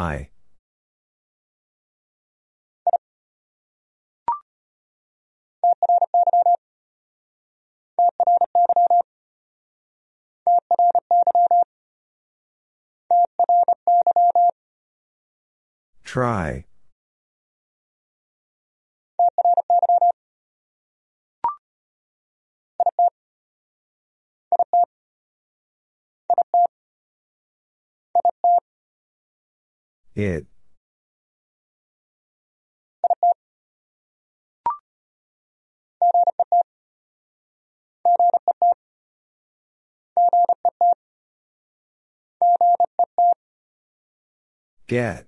[0.00, 0.30] I.
[16.02, 16.64] Try.
[30.20, 30.46] It.
[44.86, 45.26] Get.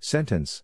[0.00, 0.62] Sentence.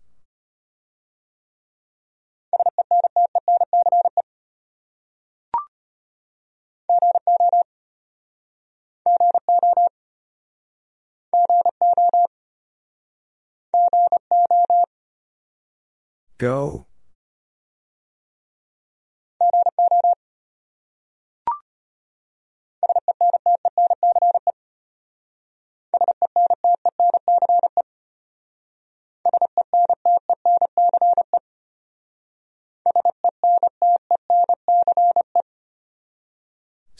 [16.37, 16.84] Go.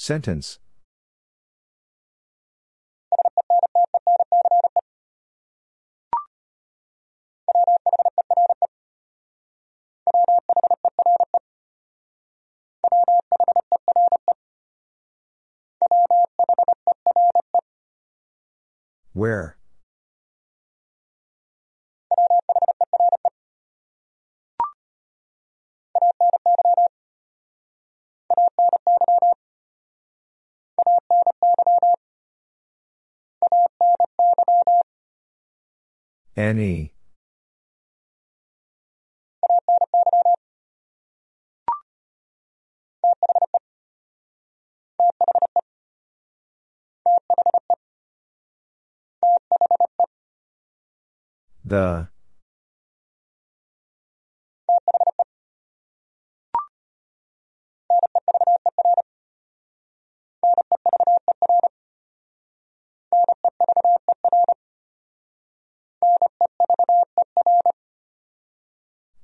[0.06, 0.60] Sentence.
[19.14, 19.55] Where?
[36.38, 36.91] Any.
[51.64, 52.15] The.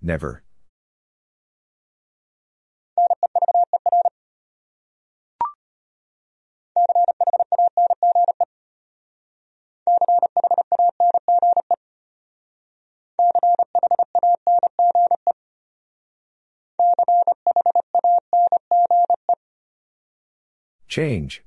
[0.01, 0.43] Never.
[20.87, 21.41] Change.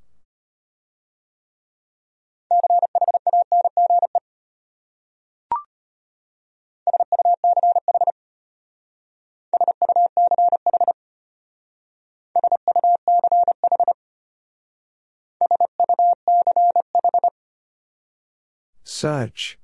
[18.95, 19.59] Such.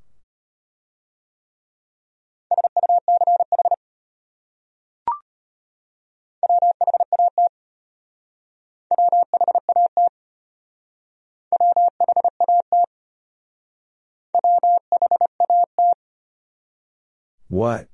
[17.48, 17.88] What?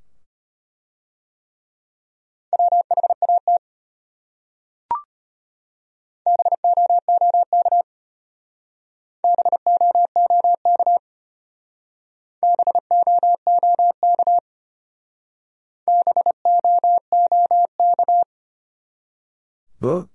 [19.79, 20.09] Book?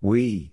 [0.00, 0.51] We.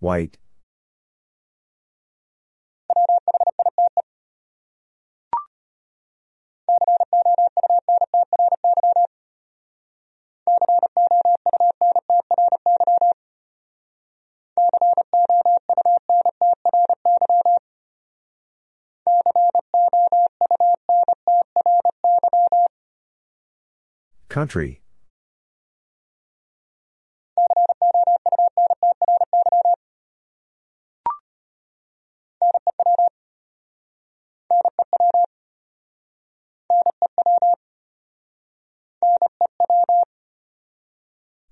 [0.00, 0.36] White.
[24.32, 24.80] Country.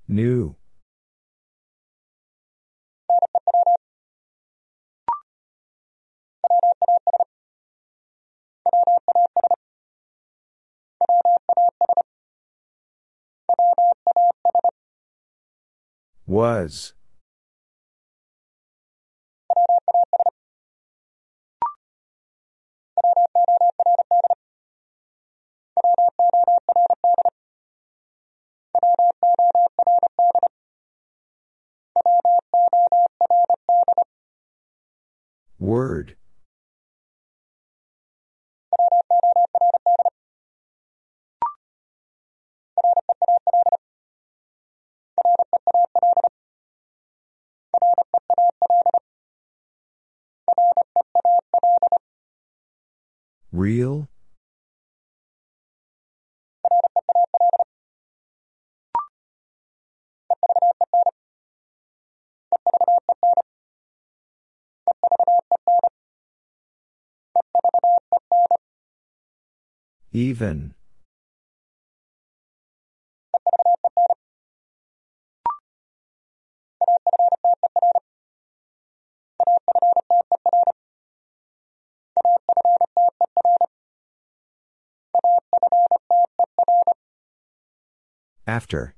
[0.08, 0.56] New.
[16.30, 16.92] Was.
[35.58, 36.14] Word.
[53.52, 54.08] Real?
[70.12, 70.74] Even.
[88.46, 88.94] After.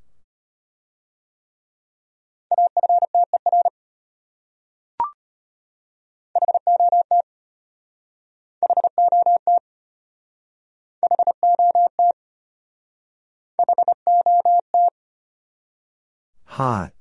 [16.47, 16.93] Hot.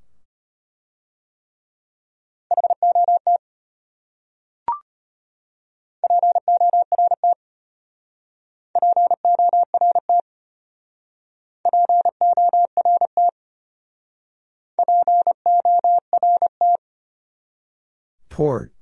[18.30, 18.74] Port.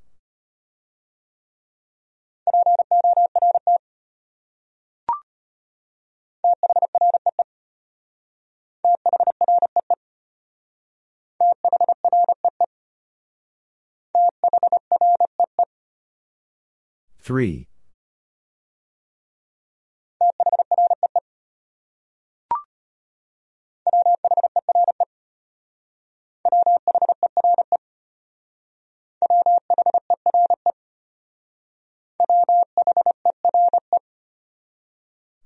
[17.21, 17.68] Three.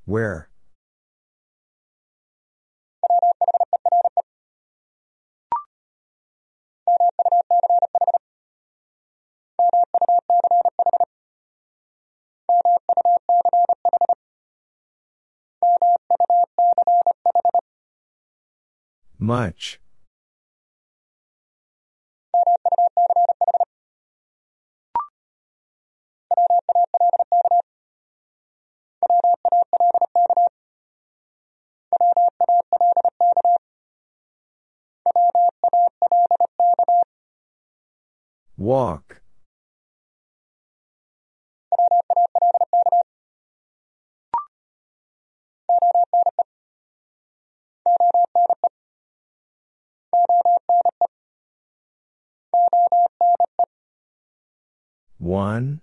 [0.05, 0.49] Where?
[19.17, 19.79] Much.
[38.57, 39.21] Walk.
[55.19, 55.82] One.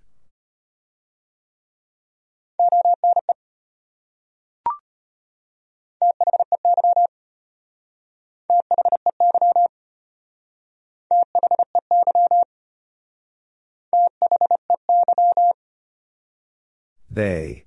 [17.13, 17.65] They.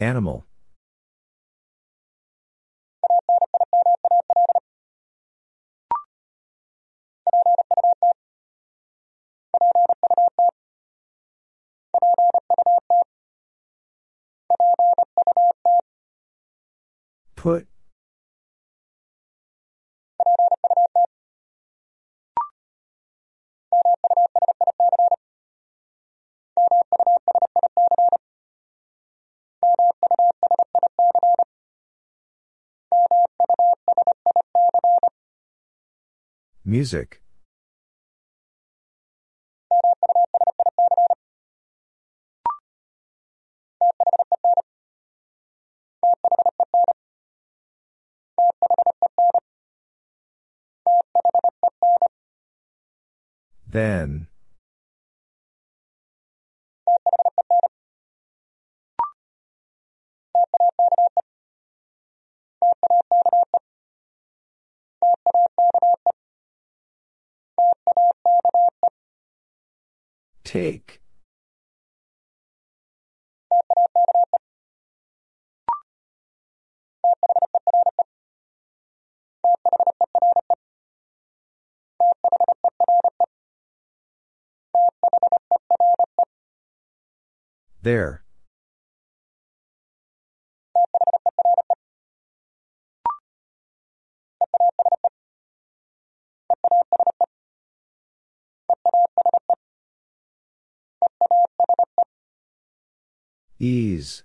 [0.00, 0.49] Animal.
[17.36, 17.66] Put.
[36.62, 37.22] Music.
[53.70, 54.26] Then.
[70.42, 71.00] Take.
[87.82, 88.22] There.
[103.58, 104.22] Ease.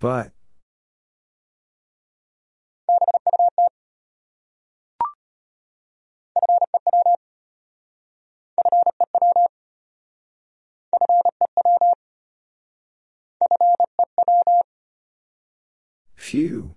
[0.00, 0.30] But.
[16.14, 16.74] Few.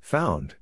[0.00, 0.56] Found.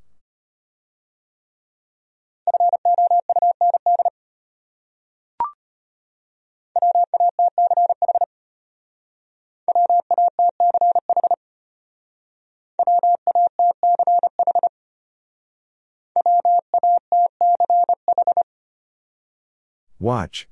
[20.00, 20.48] Watch.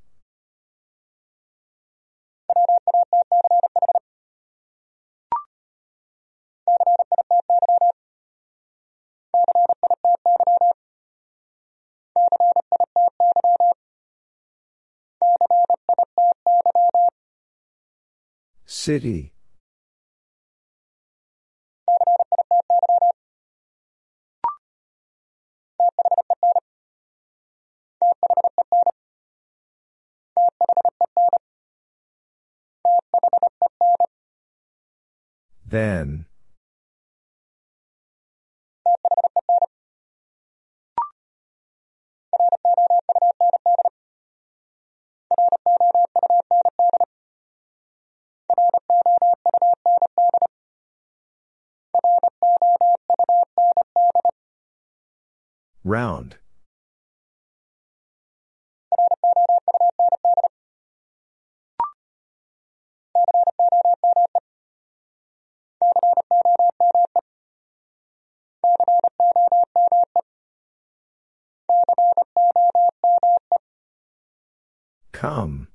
[18.65, 19.33] City.
[35.65, 36.25] Then.
[55.83, 56.37] Round.
[75.15, 75.69] Come.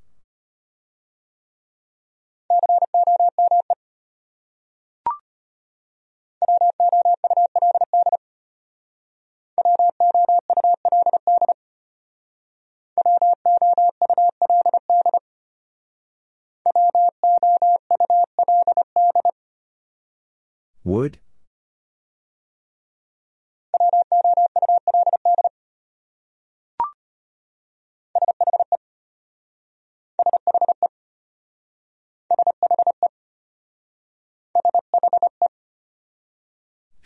[20.85, 21.19] Would?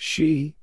[0.07, 0.55] She?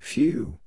[0.00, 0.58] Few.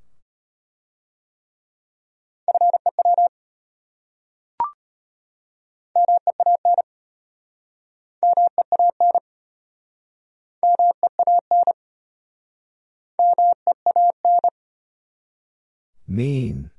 [16.07, 16.71] Mean.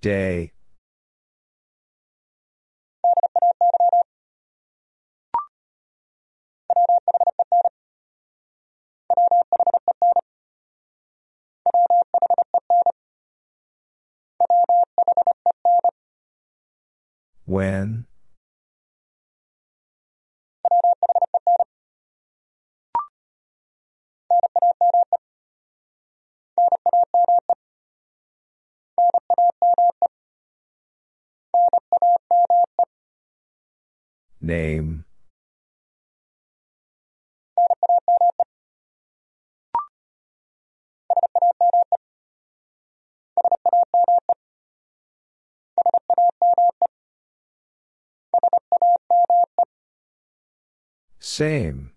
[0.00, 0.52] Day.
[17.46, 18.06] When?
[34.40, 35.05] Name.
[51.26, 51.90] Same.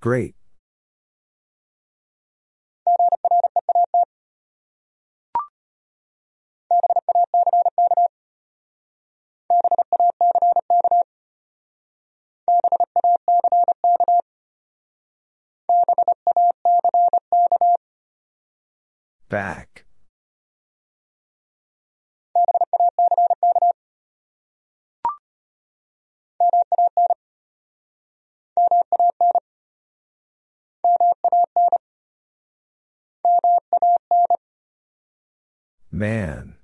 [0.00, 0.34] Great.
[19.30, 19.84] Back.
[35.92, 36.59] Man.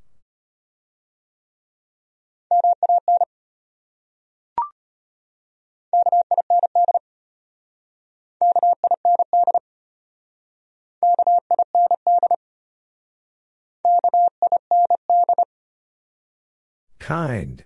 [17.06, 17.62] Kind.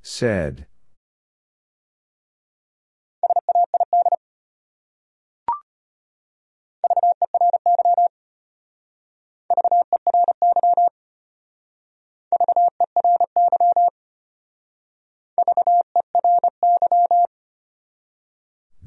[0.00, 0.68] Said.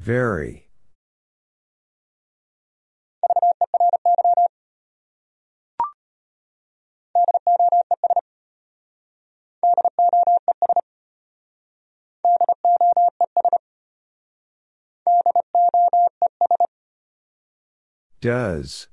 [0.04, 0.66] Very.
[18.20, 18.88] Does.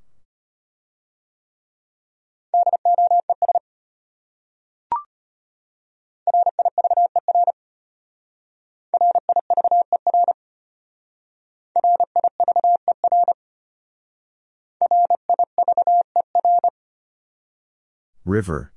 [18.32, 18.72] River.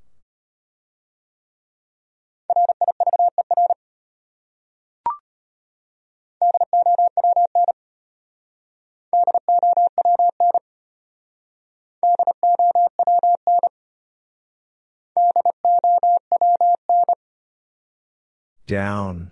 [18.66, 19.30] Down.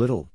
[0.00, 0.30] Little.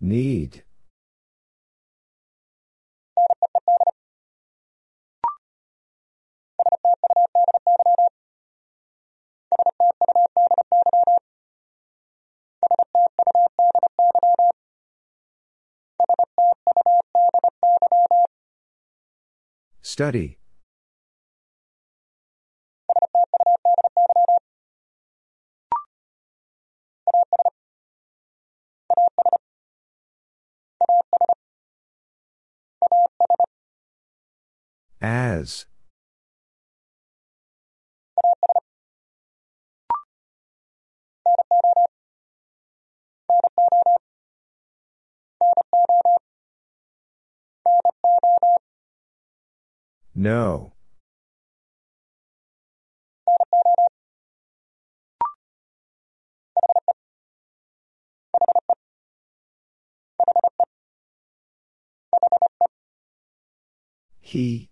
[0.00, 0.62] Need.
[20.00, 20.38] Study.
[35.02, 35.66] As.
[50.14, 50.72] No.
[64.20, 64.69] He.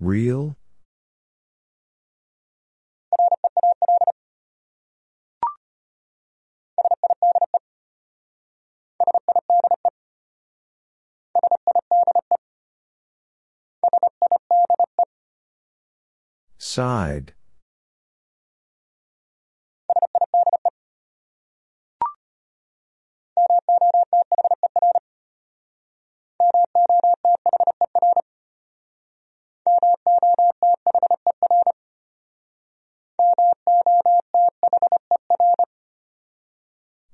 [0.00, 0.56] Real?
[16.56, 17.34] Side.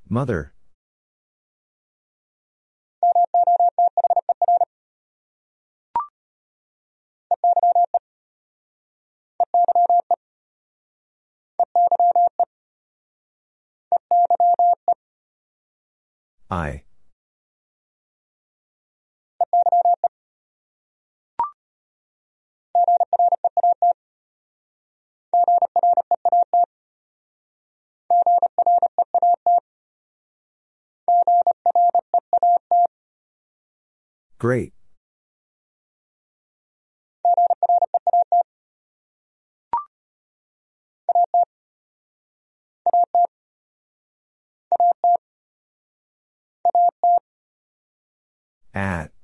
[0.09, 0.55] Mother.
[16.51, 16.86] I.
[34.39, 34.73] Great.
[48.75, 49.16] At.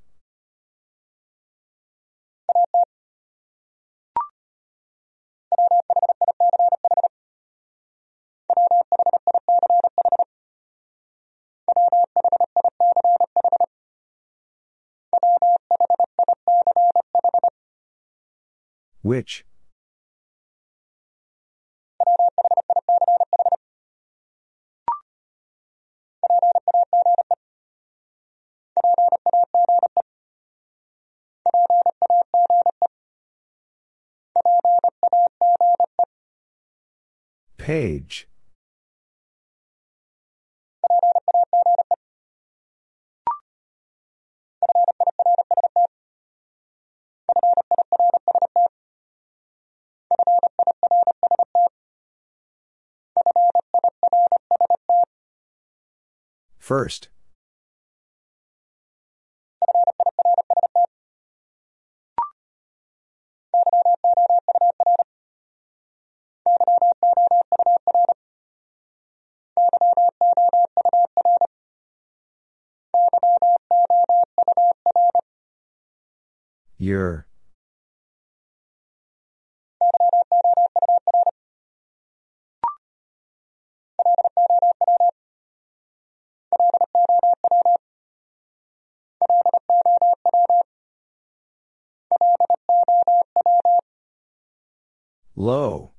[19.03, 19.43] Which?
[37.57, 38.27] Page.
[56.63, 57.09] First.
[76.77, 77.27] Your.
[95.43, 95.91] Low.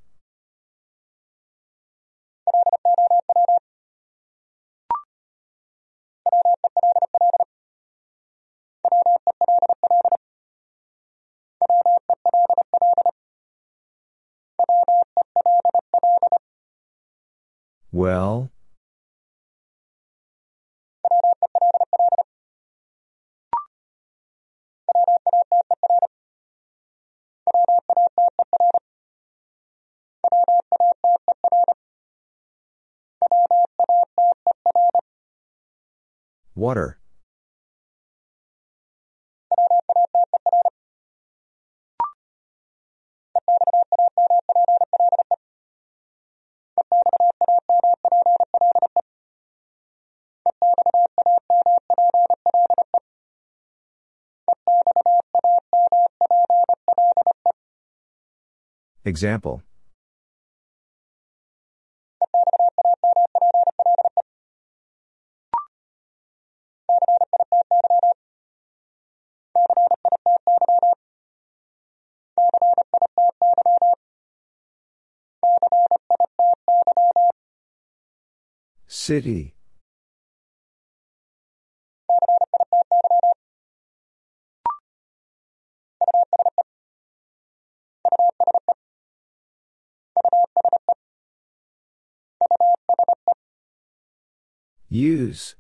[17.93, 18.54] Well?
[36.65, 36.97] Water.
[59.05, 59.63] Example.
[79.05, 79.53] City.
[94.89, 95.57] Use.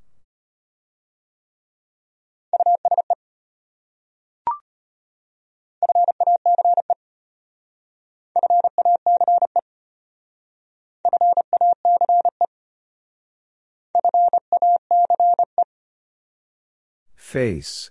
[17.34, 17.90] Face.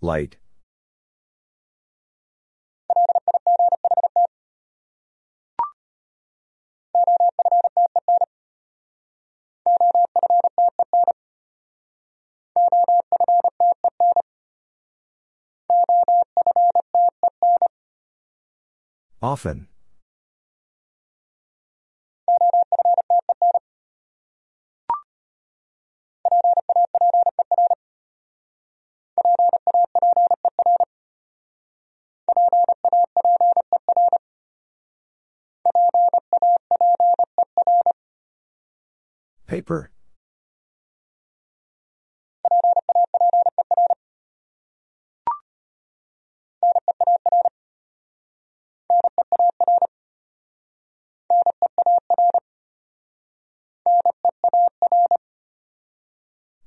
[0.00, 0.38] Light.
[19.20, 19.66] Often.
[39.48, 39.90] Paper.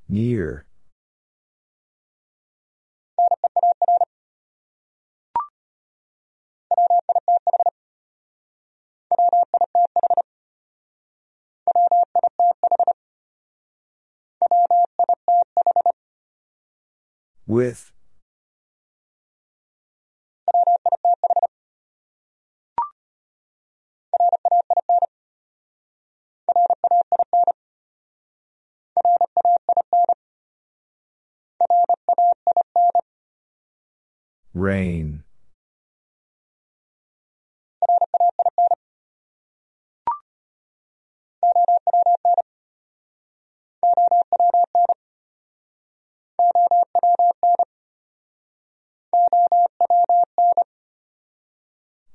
[0.08, 0.66] Near.
[17.46, 17.92] With.
[34.54, 35.24] Rain.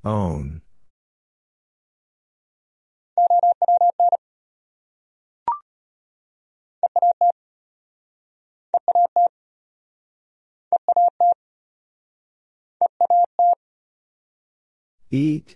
[0.06, 0.62] Own.
[15.10, 15.56] Eat.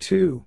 [0.00, 0.44] Two.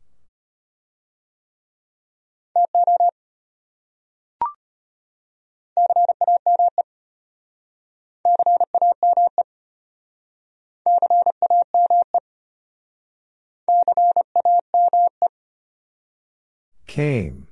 [16.88, 17.48] Came.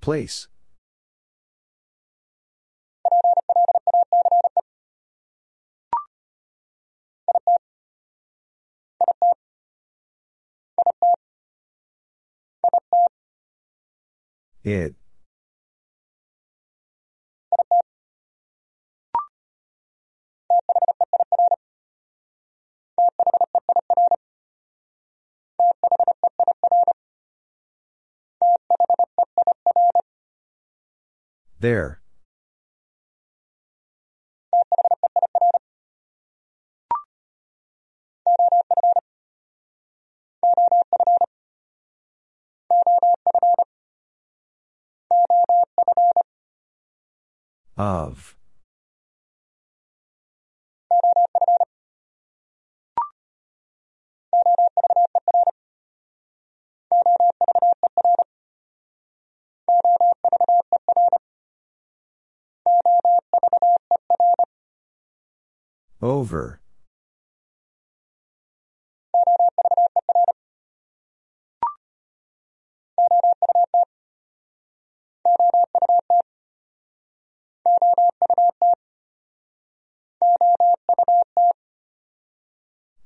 [0.00, 0.48] Place.
[14.64, 14.94] It.
[31.58, 32.01] There.
[47.76, 48.36] Of.
[66.00, 66.61] Over.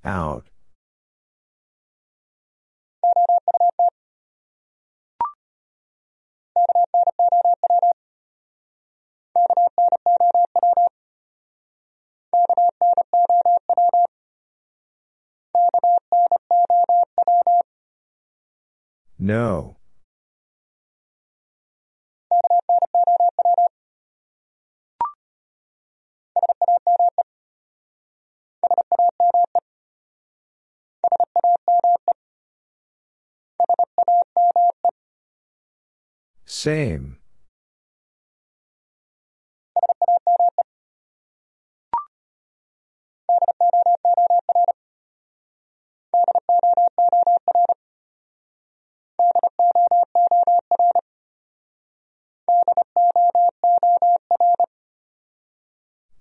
[0.04, 0.46] Out.
[19.18, 19.75] No.
[36.46, 37.18] Same.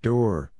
[0.02, 0.52] Door.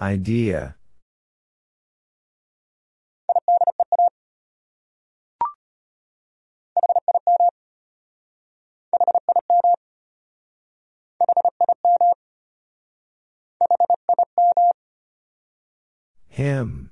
[0.00, 0.76] Idea.
[16.28, 16.90] Him.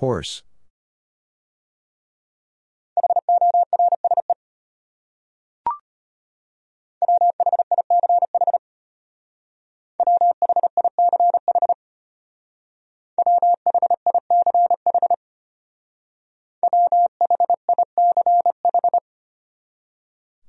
[0.00, 0.42] Horse.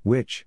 [0.03, 0.45] Which?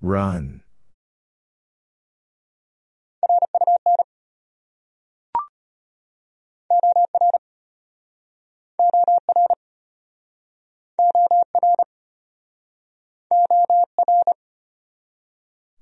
[0.00, 0.62] Run.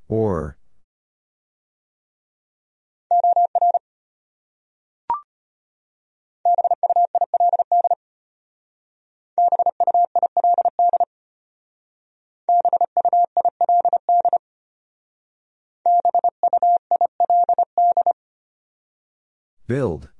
[0.08, 0.56] Or.
[19.66, 20.10] Build.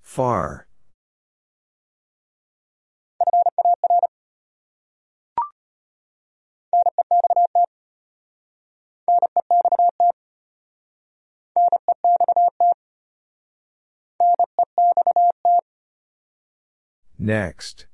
[0.00, 0.66] Far.
[17.22, 17.86] Next.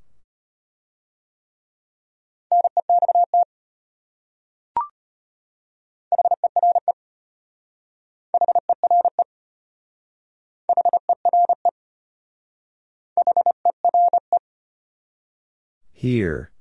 [15.91, 16.51] Here.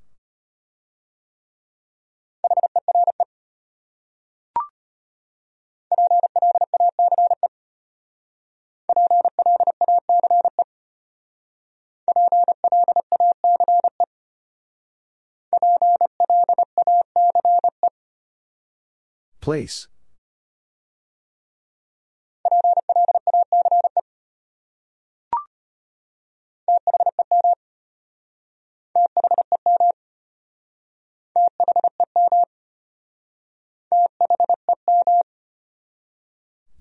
[19.41, 19.89] Place.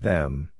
[0.00, 0.50] Them.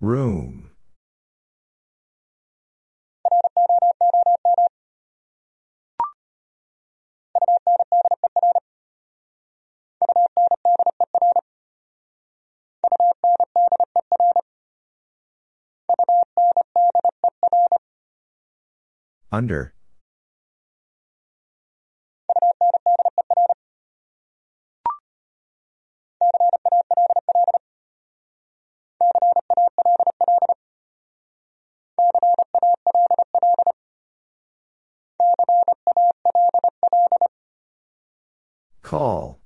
[0.00, 0.70] Room.
[19.32, 19.74] Under.
[38.82, 39.40] Call.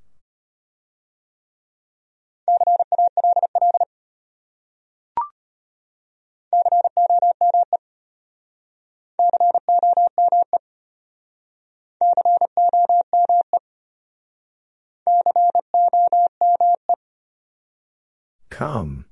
[18.51, 19.07] Come.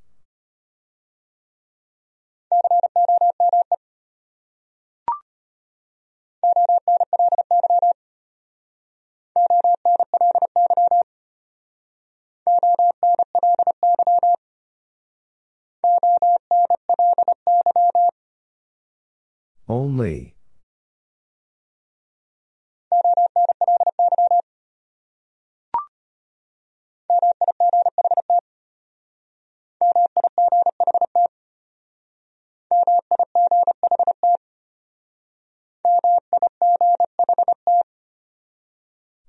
[19.67, 20.38] Only.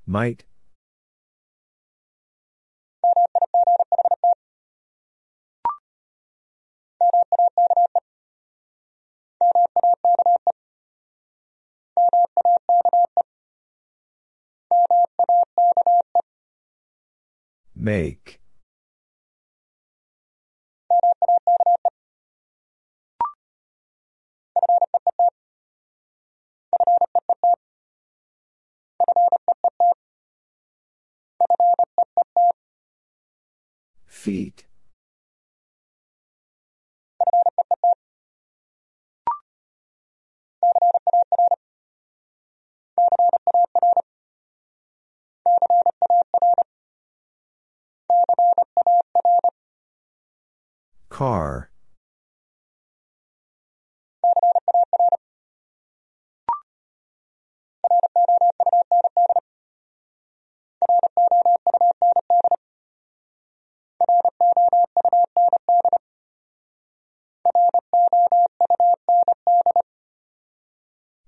[0.07, 0.43] Might.
[17.81, 18.39] Make.
[34.07, 34.69] Feet.
[51.20, 51.68] Car.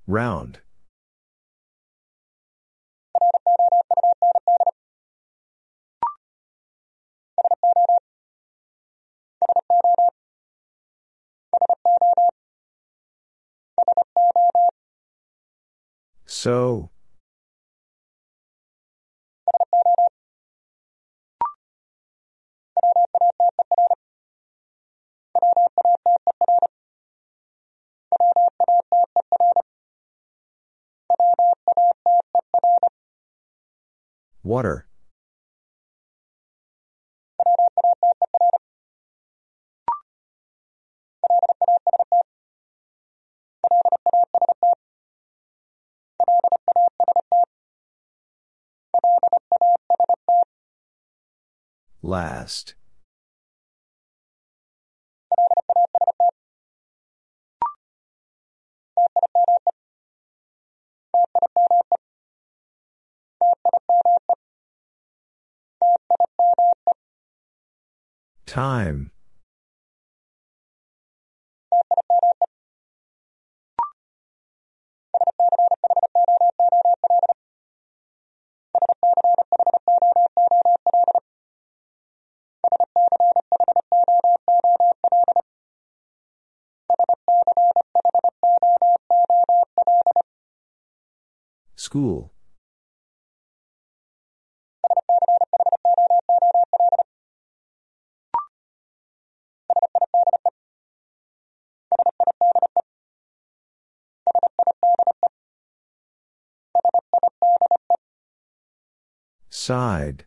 [0.07, 0.62] Round.
[16.33, 16.89] So.
[34.43, 34.87] Water.
[52.03, 52.75] Last.
[68.47, 69.13] Time.
[91.93, 92.33] School.
[109.51, 110.25] Side.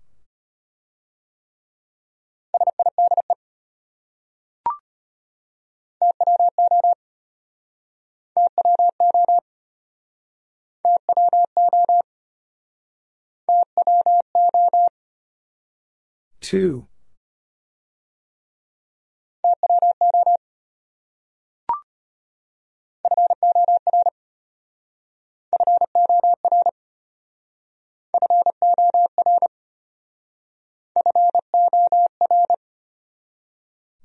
[16.55, 16.87] Two.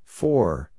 [0.04, 0.72] Four.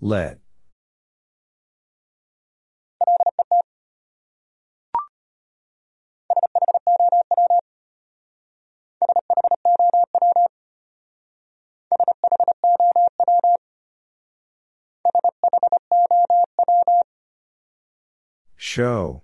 [0.00, 0.38] Let.
[18.56, 19.22] Show.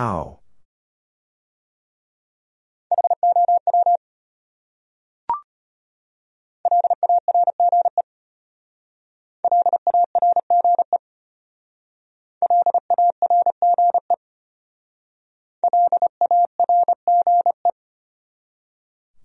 [0.00, 0.38] How?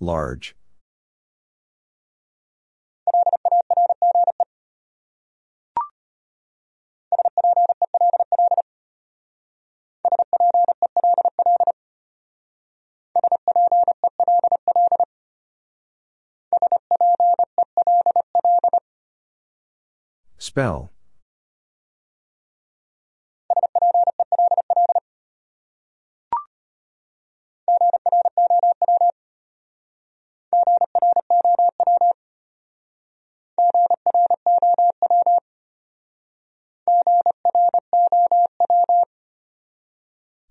[0.01, 0.57] Large.
[20.55, 20.89] Spell.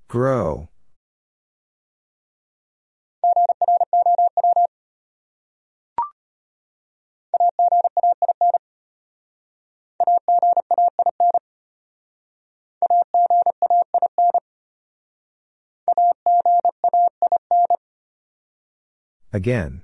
[0.07, 0.69] Grow.
[19.35, 19.83] Again.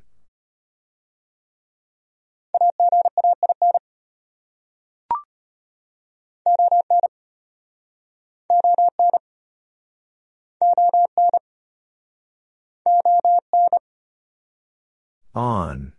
[15.35, 15.93] On.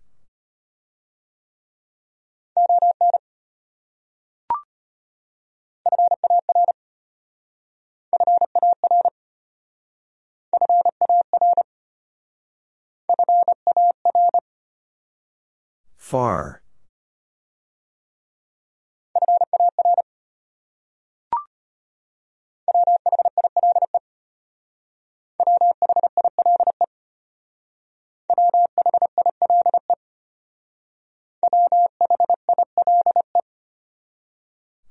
[16.12, 16.62] Far.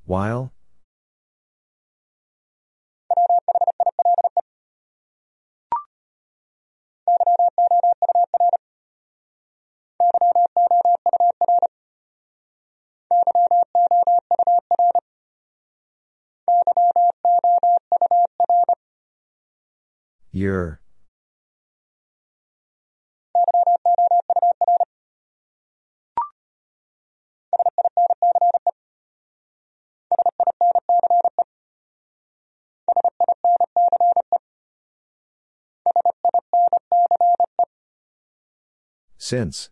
[0.06, 0.54] While?
[20.40, 20.80] Your.
[39.18, 39.68] Since.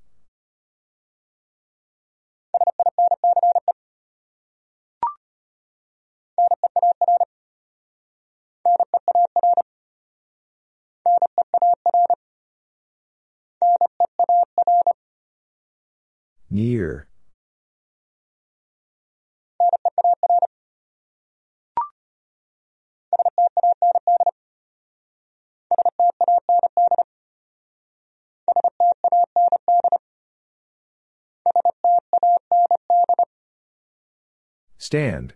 [34.89, 35.35] Stand.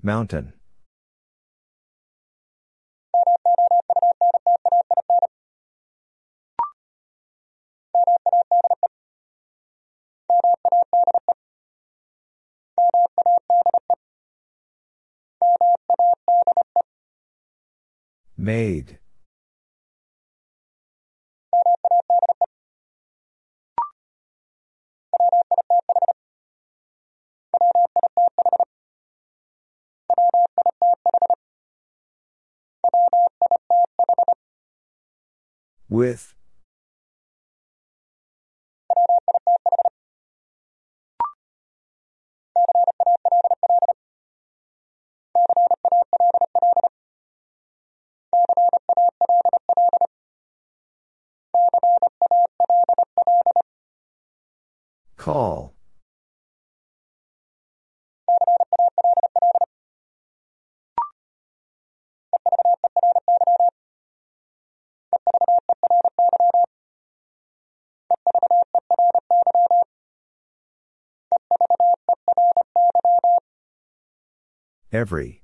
[0.00, 0.57] Mountain.
[18.48, 18.98] Made.
[35.90, 36.37] With.
[55.28, 55.74] Call.
[74.90, 75.42] Every.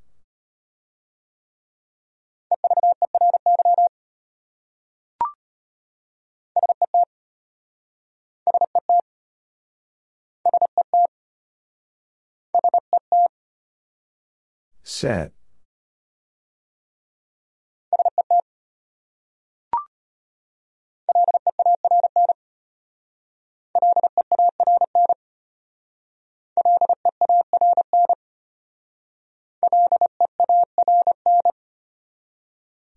[14.94, 15.32] Set.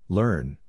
[0.08, 0.59] Learn.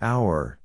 [0.00, 0.58] Our.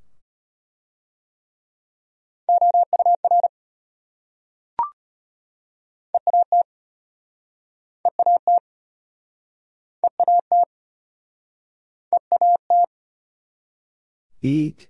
[14.42, 14.88] Eat.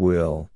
[0.00, 0.48] Will.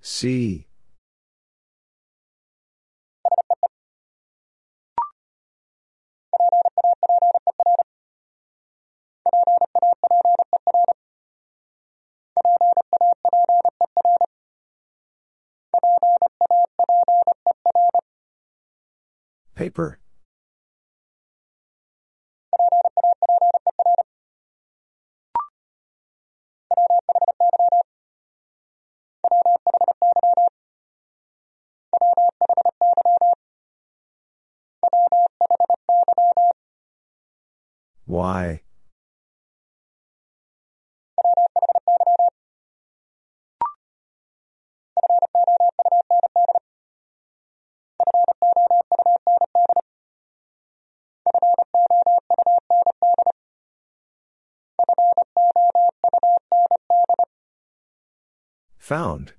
[0.00, 0.66] See.
[19.54, 19.98] Paper.
[38.04, 38.62] Why?
[58.78, 59.34] Found.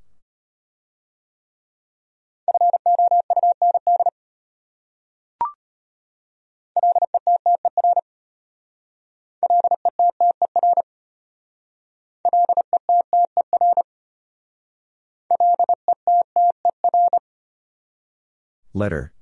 [18.73, 19.13] Letter.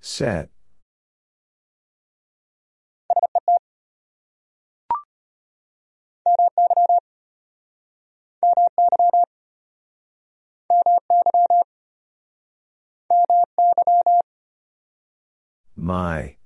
[0.00, 0.50] Set.
[15.82, 16.36] My.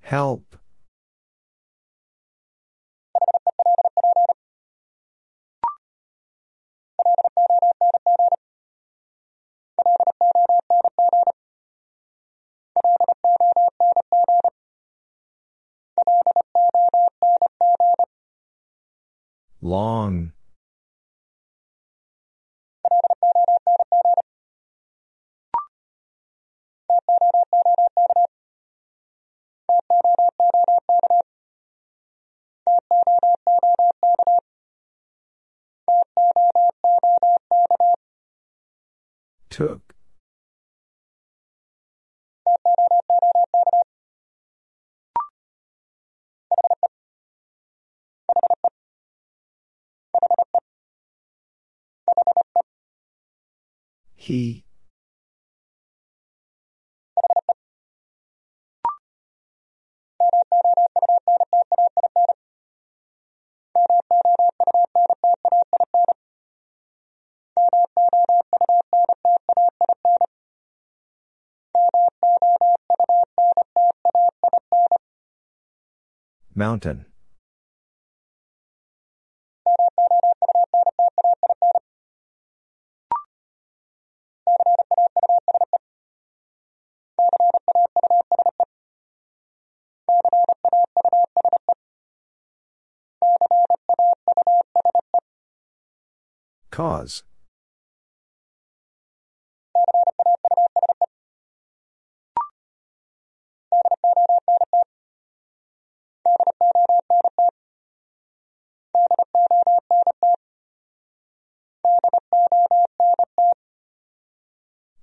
[0.00, 0.56] Help.
[19.62, 20.32] Long.
[39.50, 39.85] Took.
[54.26, 54.64] He.
[76.52, 77.06] Mountain.
[96.76, 97.22] Cause.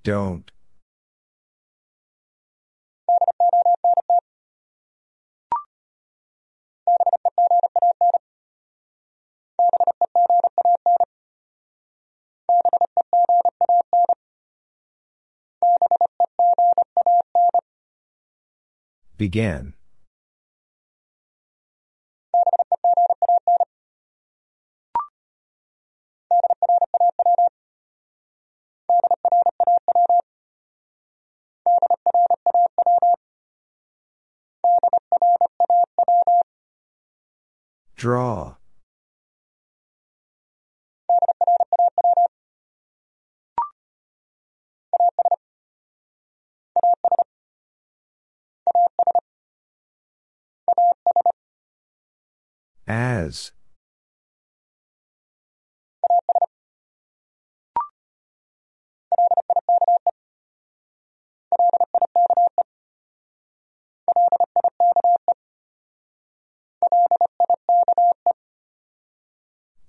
[0.03, 0.52] Don't.
[19.23, 19.73] Began.
[37.95, 38.55] Draw.
[52.93, 53.51] As.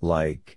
[0.00, 0.56] Like.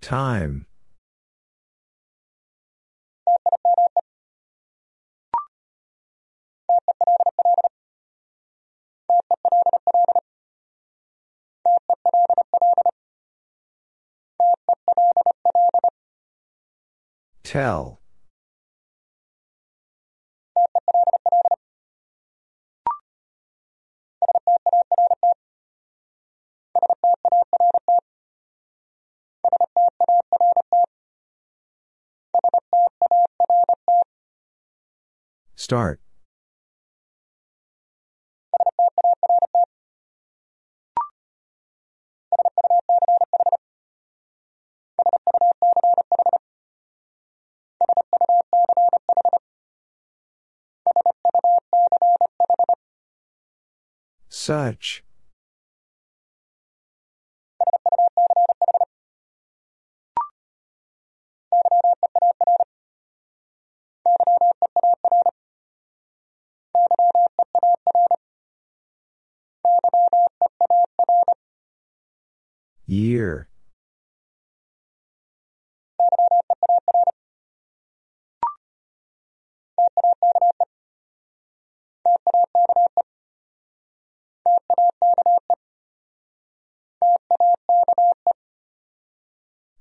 [0.00, 0.66] Time.
[17.42, 17.97] Tell.
[35.56, 36.00] Start.
[54.30, 55.02] Such.
[72.86, 73.48] Year.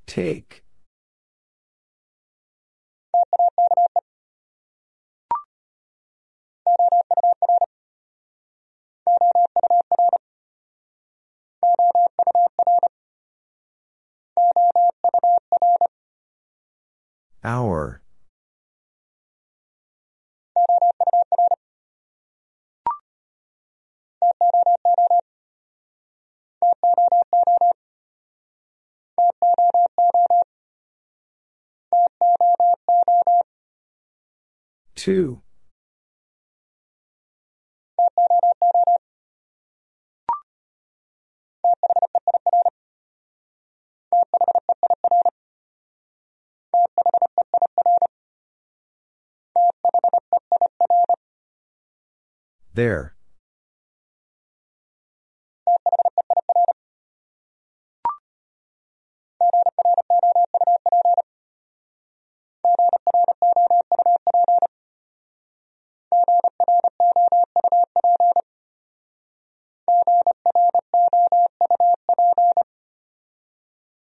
[0.06, 0.67] Take.
[17.44, 18.02] Our.
[34.96, 35.42] Two.
[52.74, 53.16] There.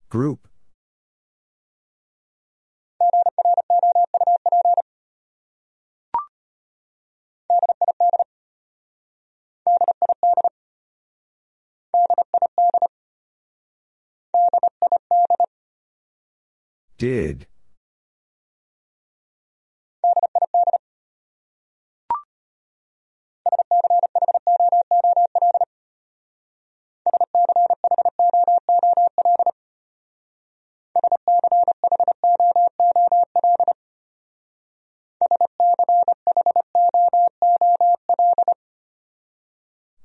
[0.10, 0.51] Group.
[17.02, 17.48] Did.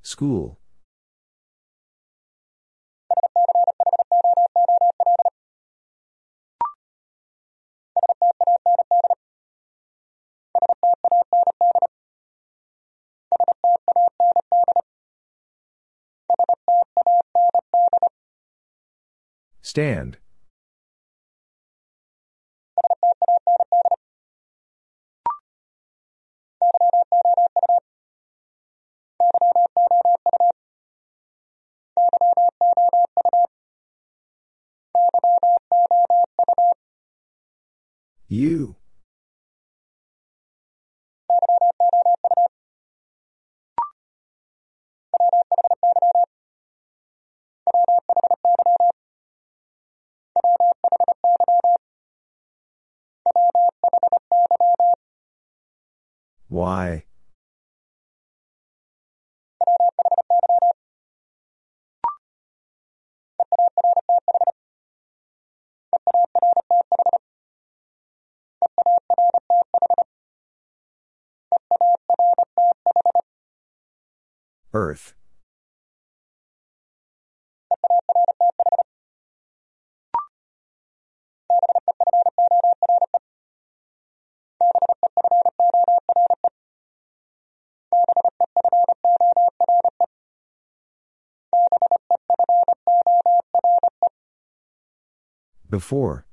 [0.01, 0.59] School.
[19.77, 20.17] Stand.
[38.29, 38.76] You.
[56.57, 57.05] Why?
[74.73, 75.13] Earth.
[95.77, 96.25] Before.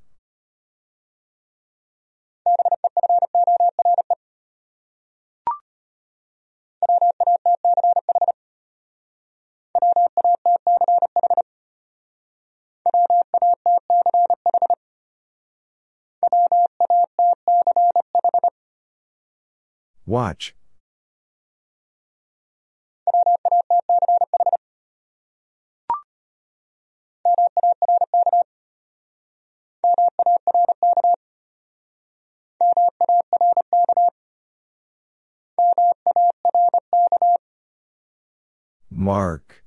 [20.05, 20.55] Watch.
[39.03, 39.62] Mark.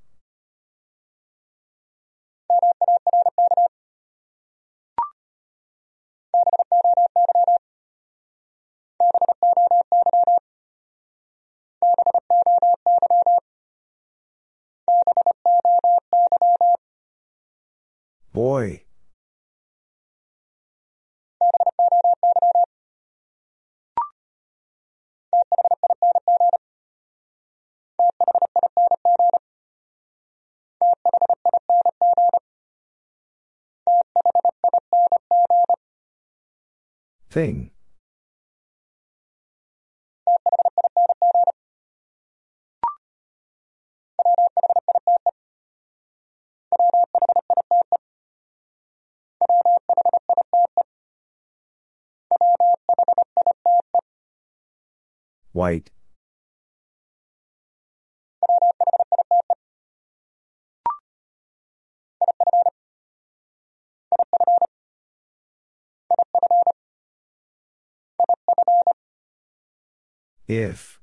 [37.37, 37.71] Thing.
[55.53, 55.91] White.
[70.49, 71.01] If.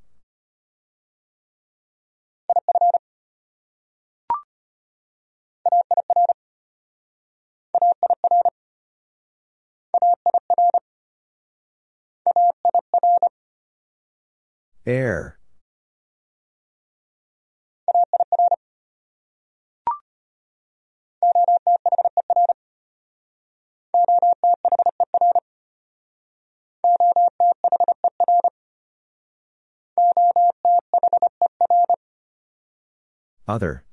[14.86, 15.40] Air.
[33.48, 33.84] Other.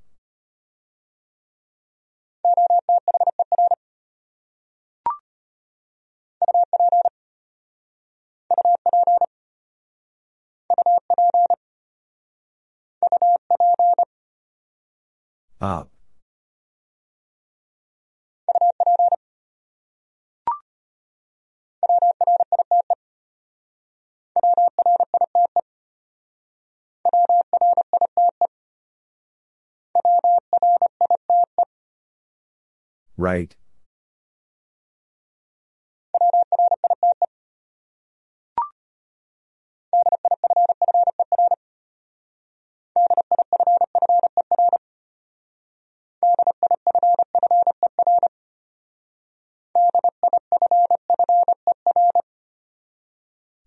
[15.61, 15.91] Up.
[33.17, 33.55] Right.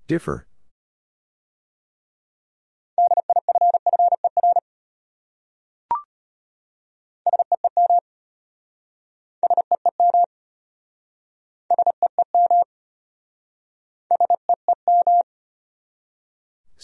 [0.07, 0.45] Differ.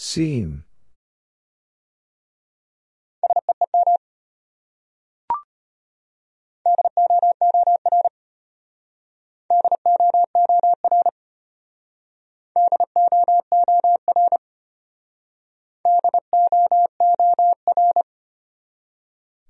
[0.02, 0.64] Seem.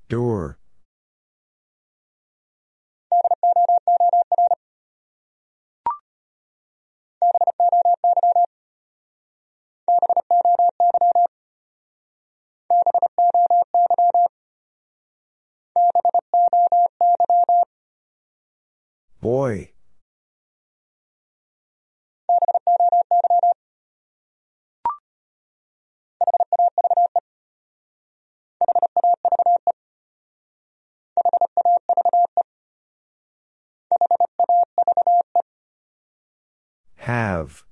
[0.08, 0.59] Door.
[19.20, 19.72] Boy.
[36.96, 37.64] Have.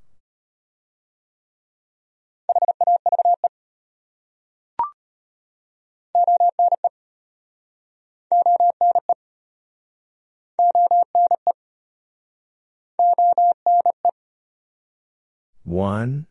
[15.69, 16.27] One.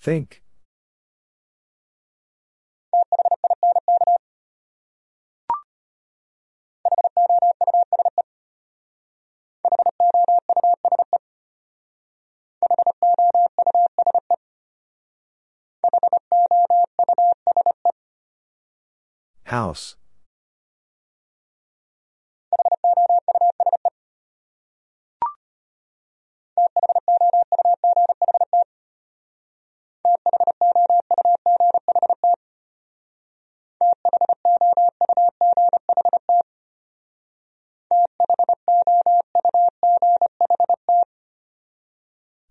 [0.00, 0.42] Think.
[19.48, 19.96] House.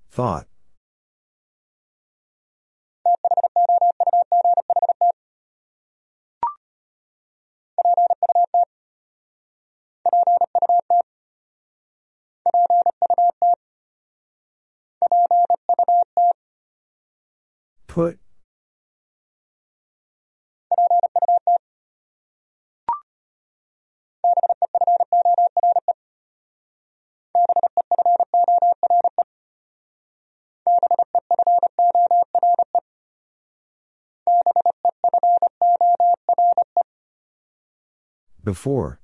[0.09, 0.47] Thought.
[17.87, 18.19] Put.
[38.43, 38.99] Before.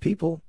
[0.00, 0.42] People?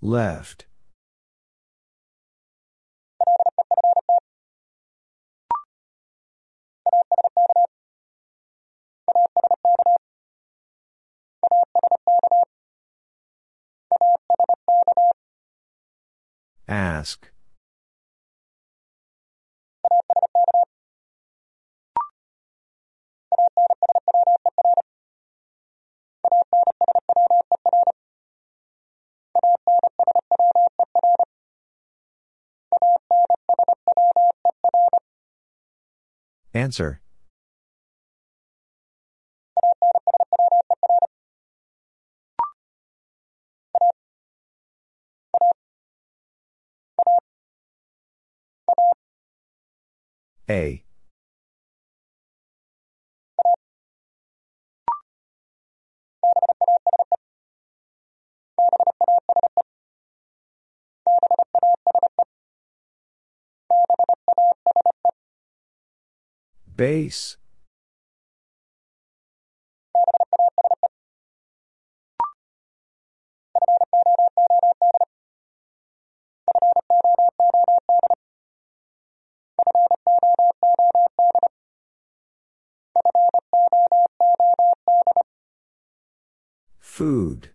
[0.00, 0.66] Left.
[16.68, 17.30] Ask.
[36.52, 37.00] Answer.
[50.48, 50.84] A.
[66.76, 67.38] Base.
[86.96, 87.50] Food.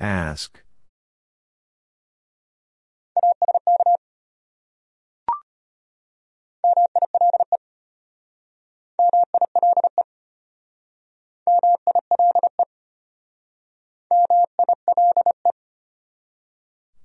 [0.00, 0.64] Ask.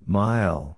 [0.07, 0.77] Mile.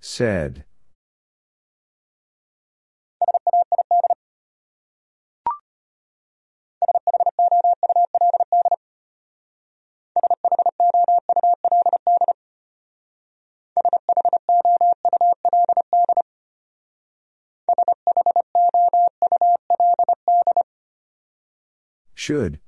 [0.00, 0.64] Said.
[22.22, 22.60] Should.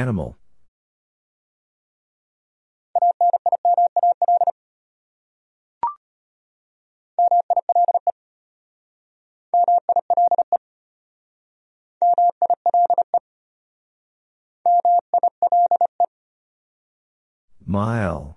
[0.00, 0.34] Animal.
[17.66, 18.29] Mile.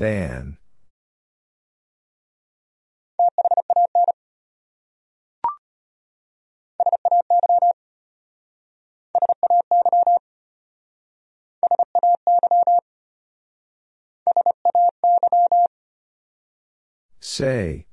[0.00, 0.56] Van.
[17.20, 17.89] Say.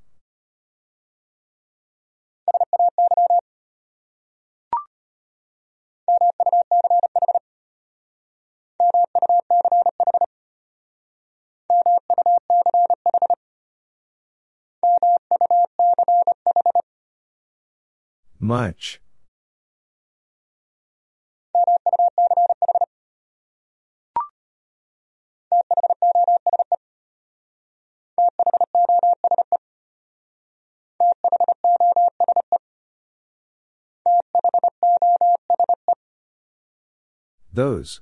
[18.48, 19.02] Much.
[37.52, 38.00] Those.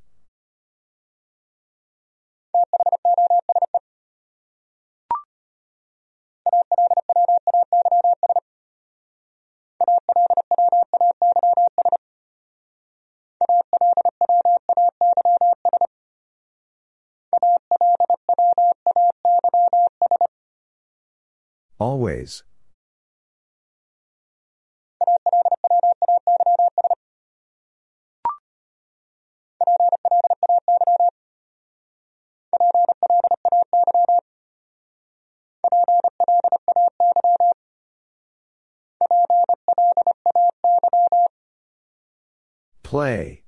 [42.96, 43.44] Play.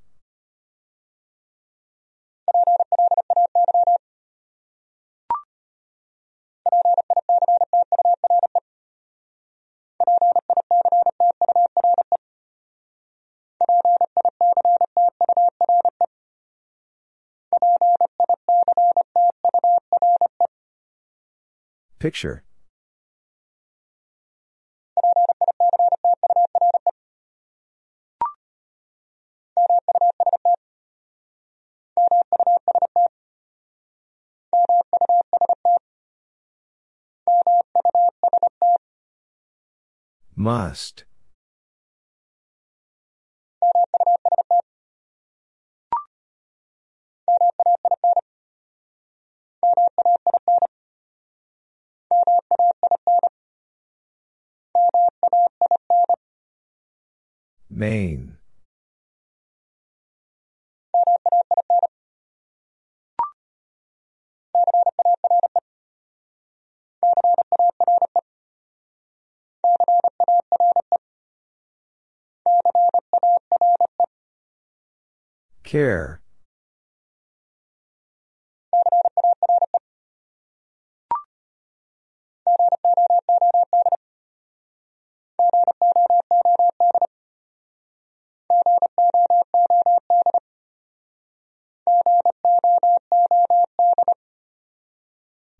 [21.99, 22.43] Picture
[40.47, 41.03] Must.
[57.69, 58.36] Main.
[75.67, 76.21] Care.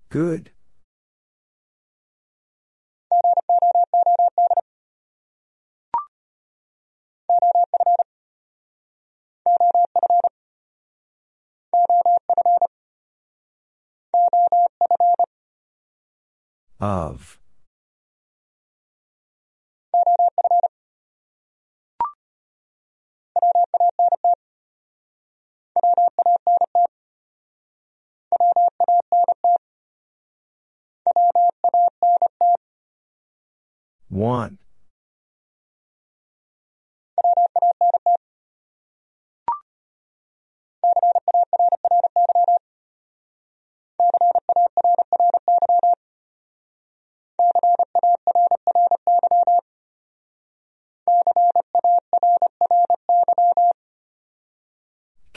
[0.07, 0.51] Good.
[16.79, 17.39] Of.
[34.09, 34.56] Want.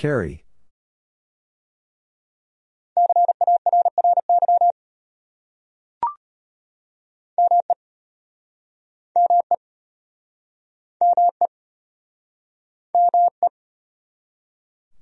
[0.01, 0.47] Carry.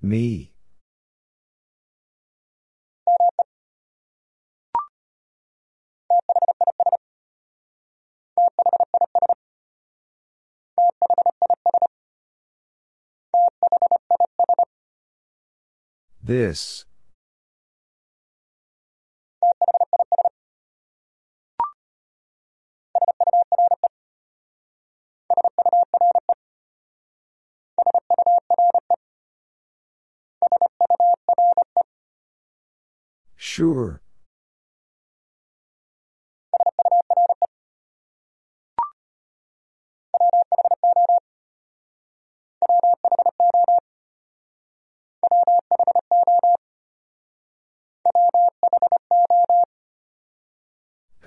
[0.03, 0.53] Me.
[16.29, 16.85] This.
[33.35, 34.03] Sure.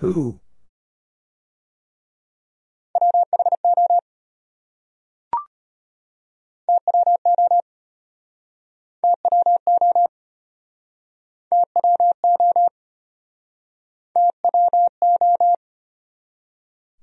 [0.02, 0.40] Who?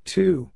[0.04, 0.50] Two.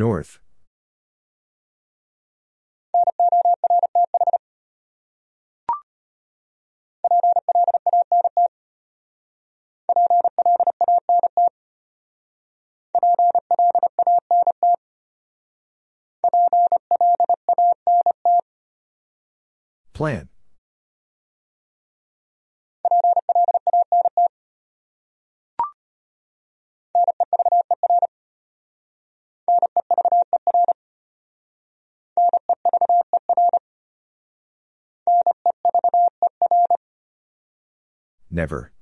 [0.00, 0.38] North.
[19.92, 20.30] Plan.
[38.40, 38.72] Never.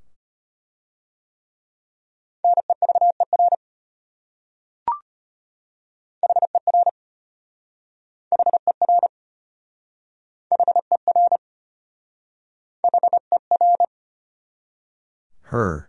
[15.42, 15.87] Her.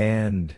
[0.00, 0.56] And.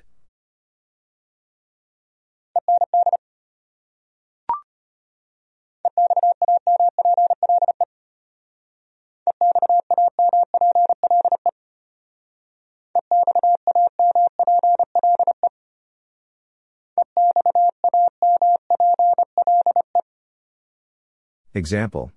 [21.52, 22.12] Example.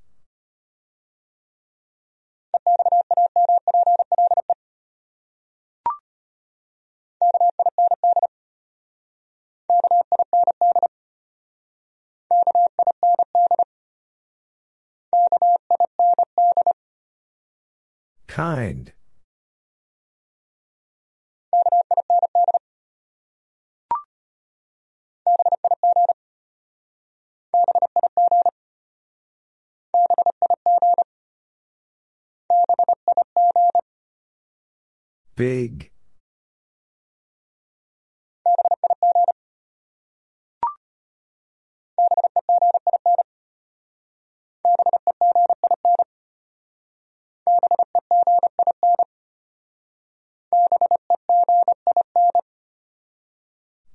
[18.36, 18.92] Kind.
[35.38, 35.92] Big.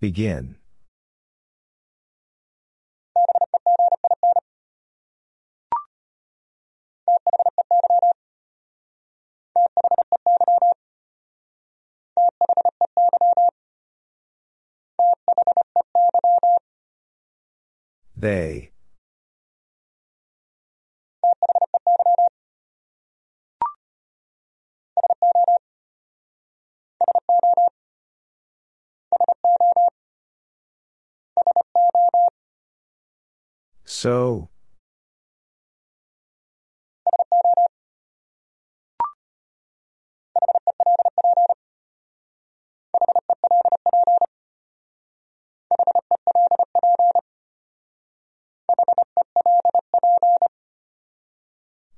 [0.01, 0.57] Begin.
[18.17, 18.71] They.
[33.85, 34.49] So.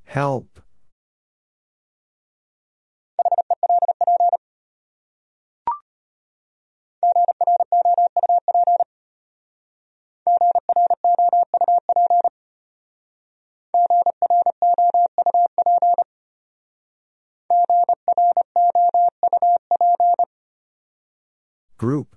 [0.05, 0.63] Help.
[21.83, 22.12] Group.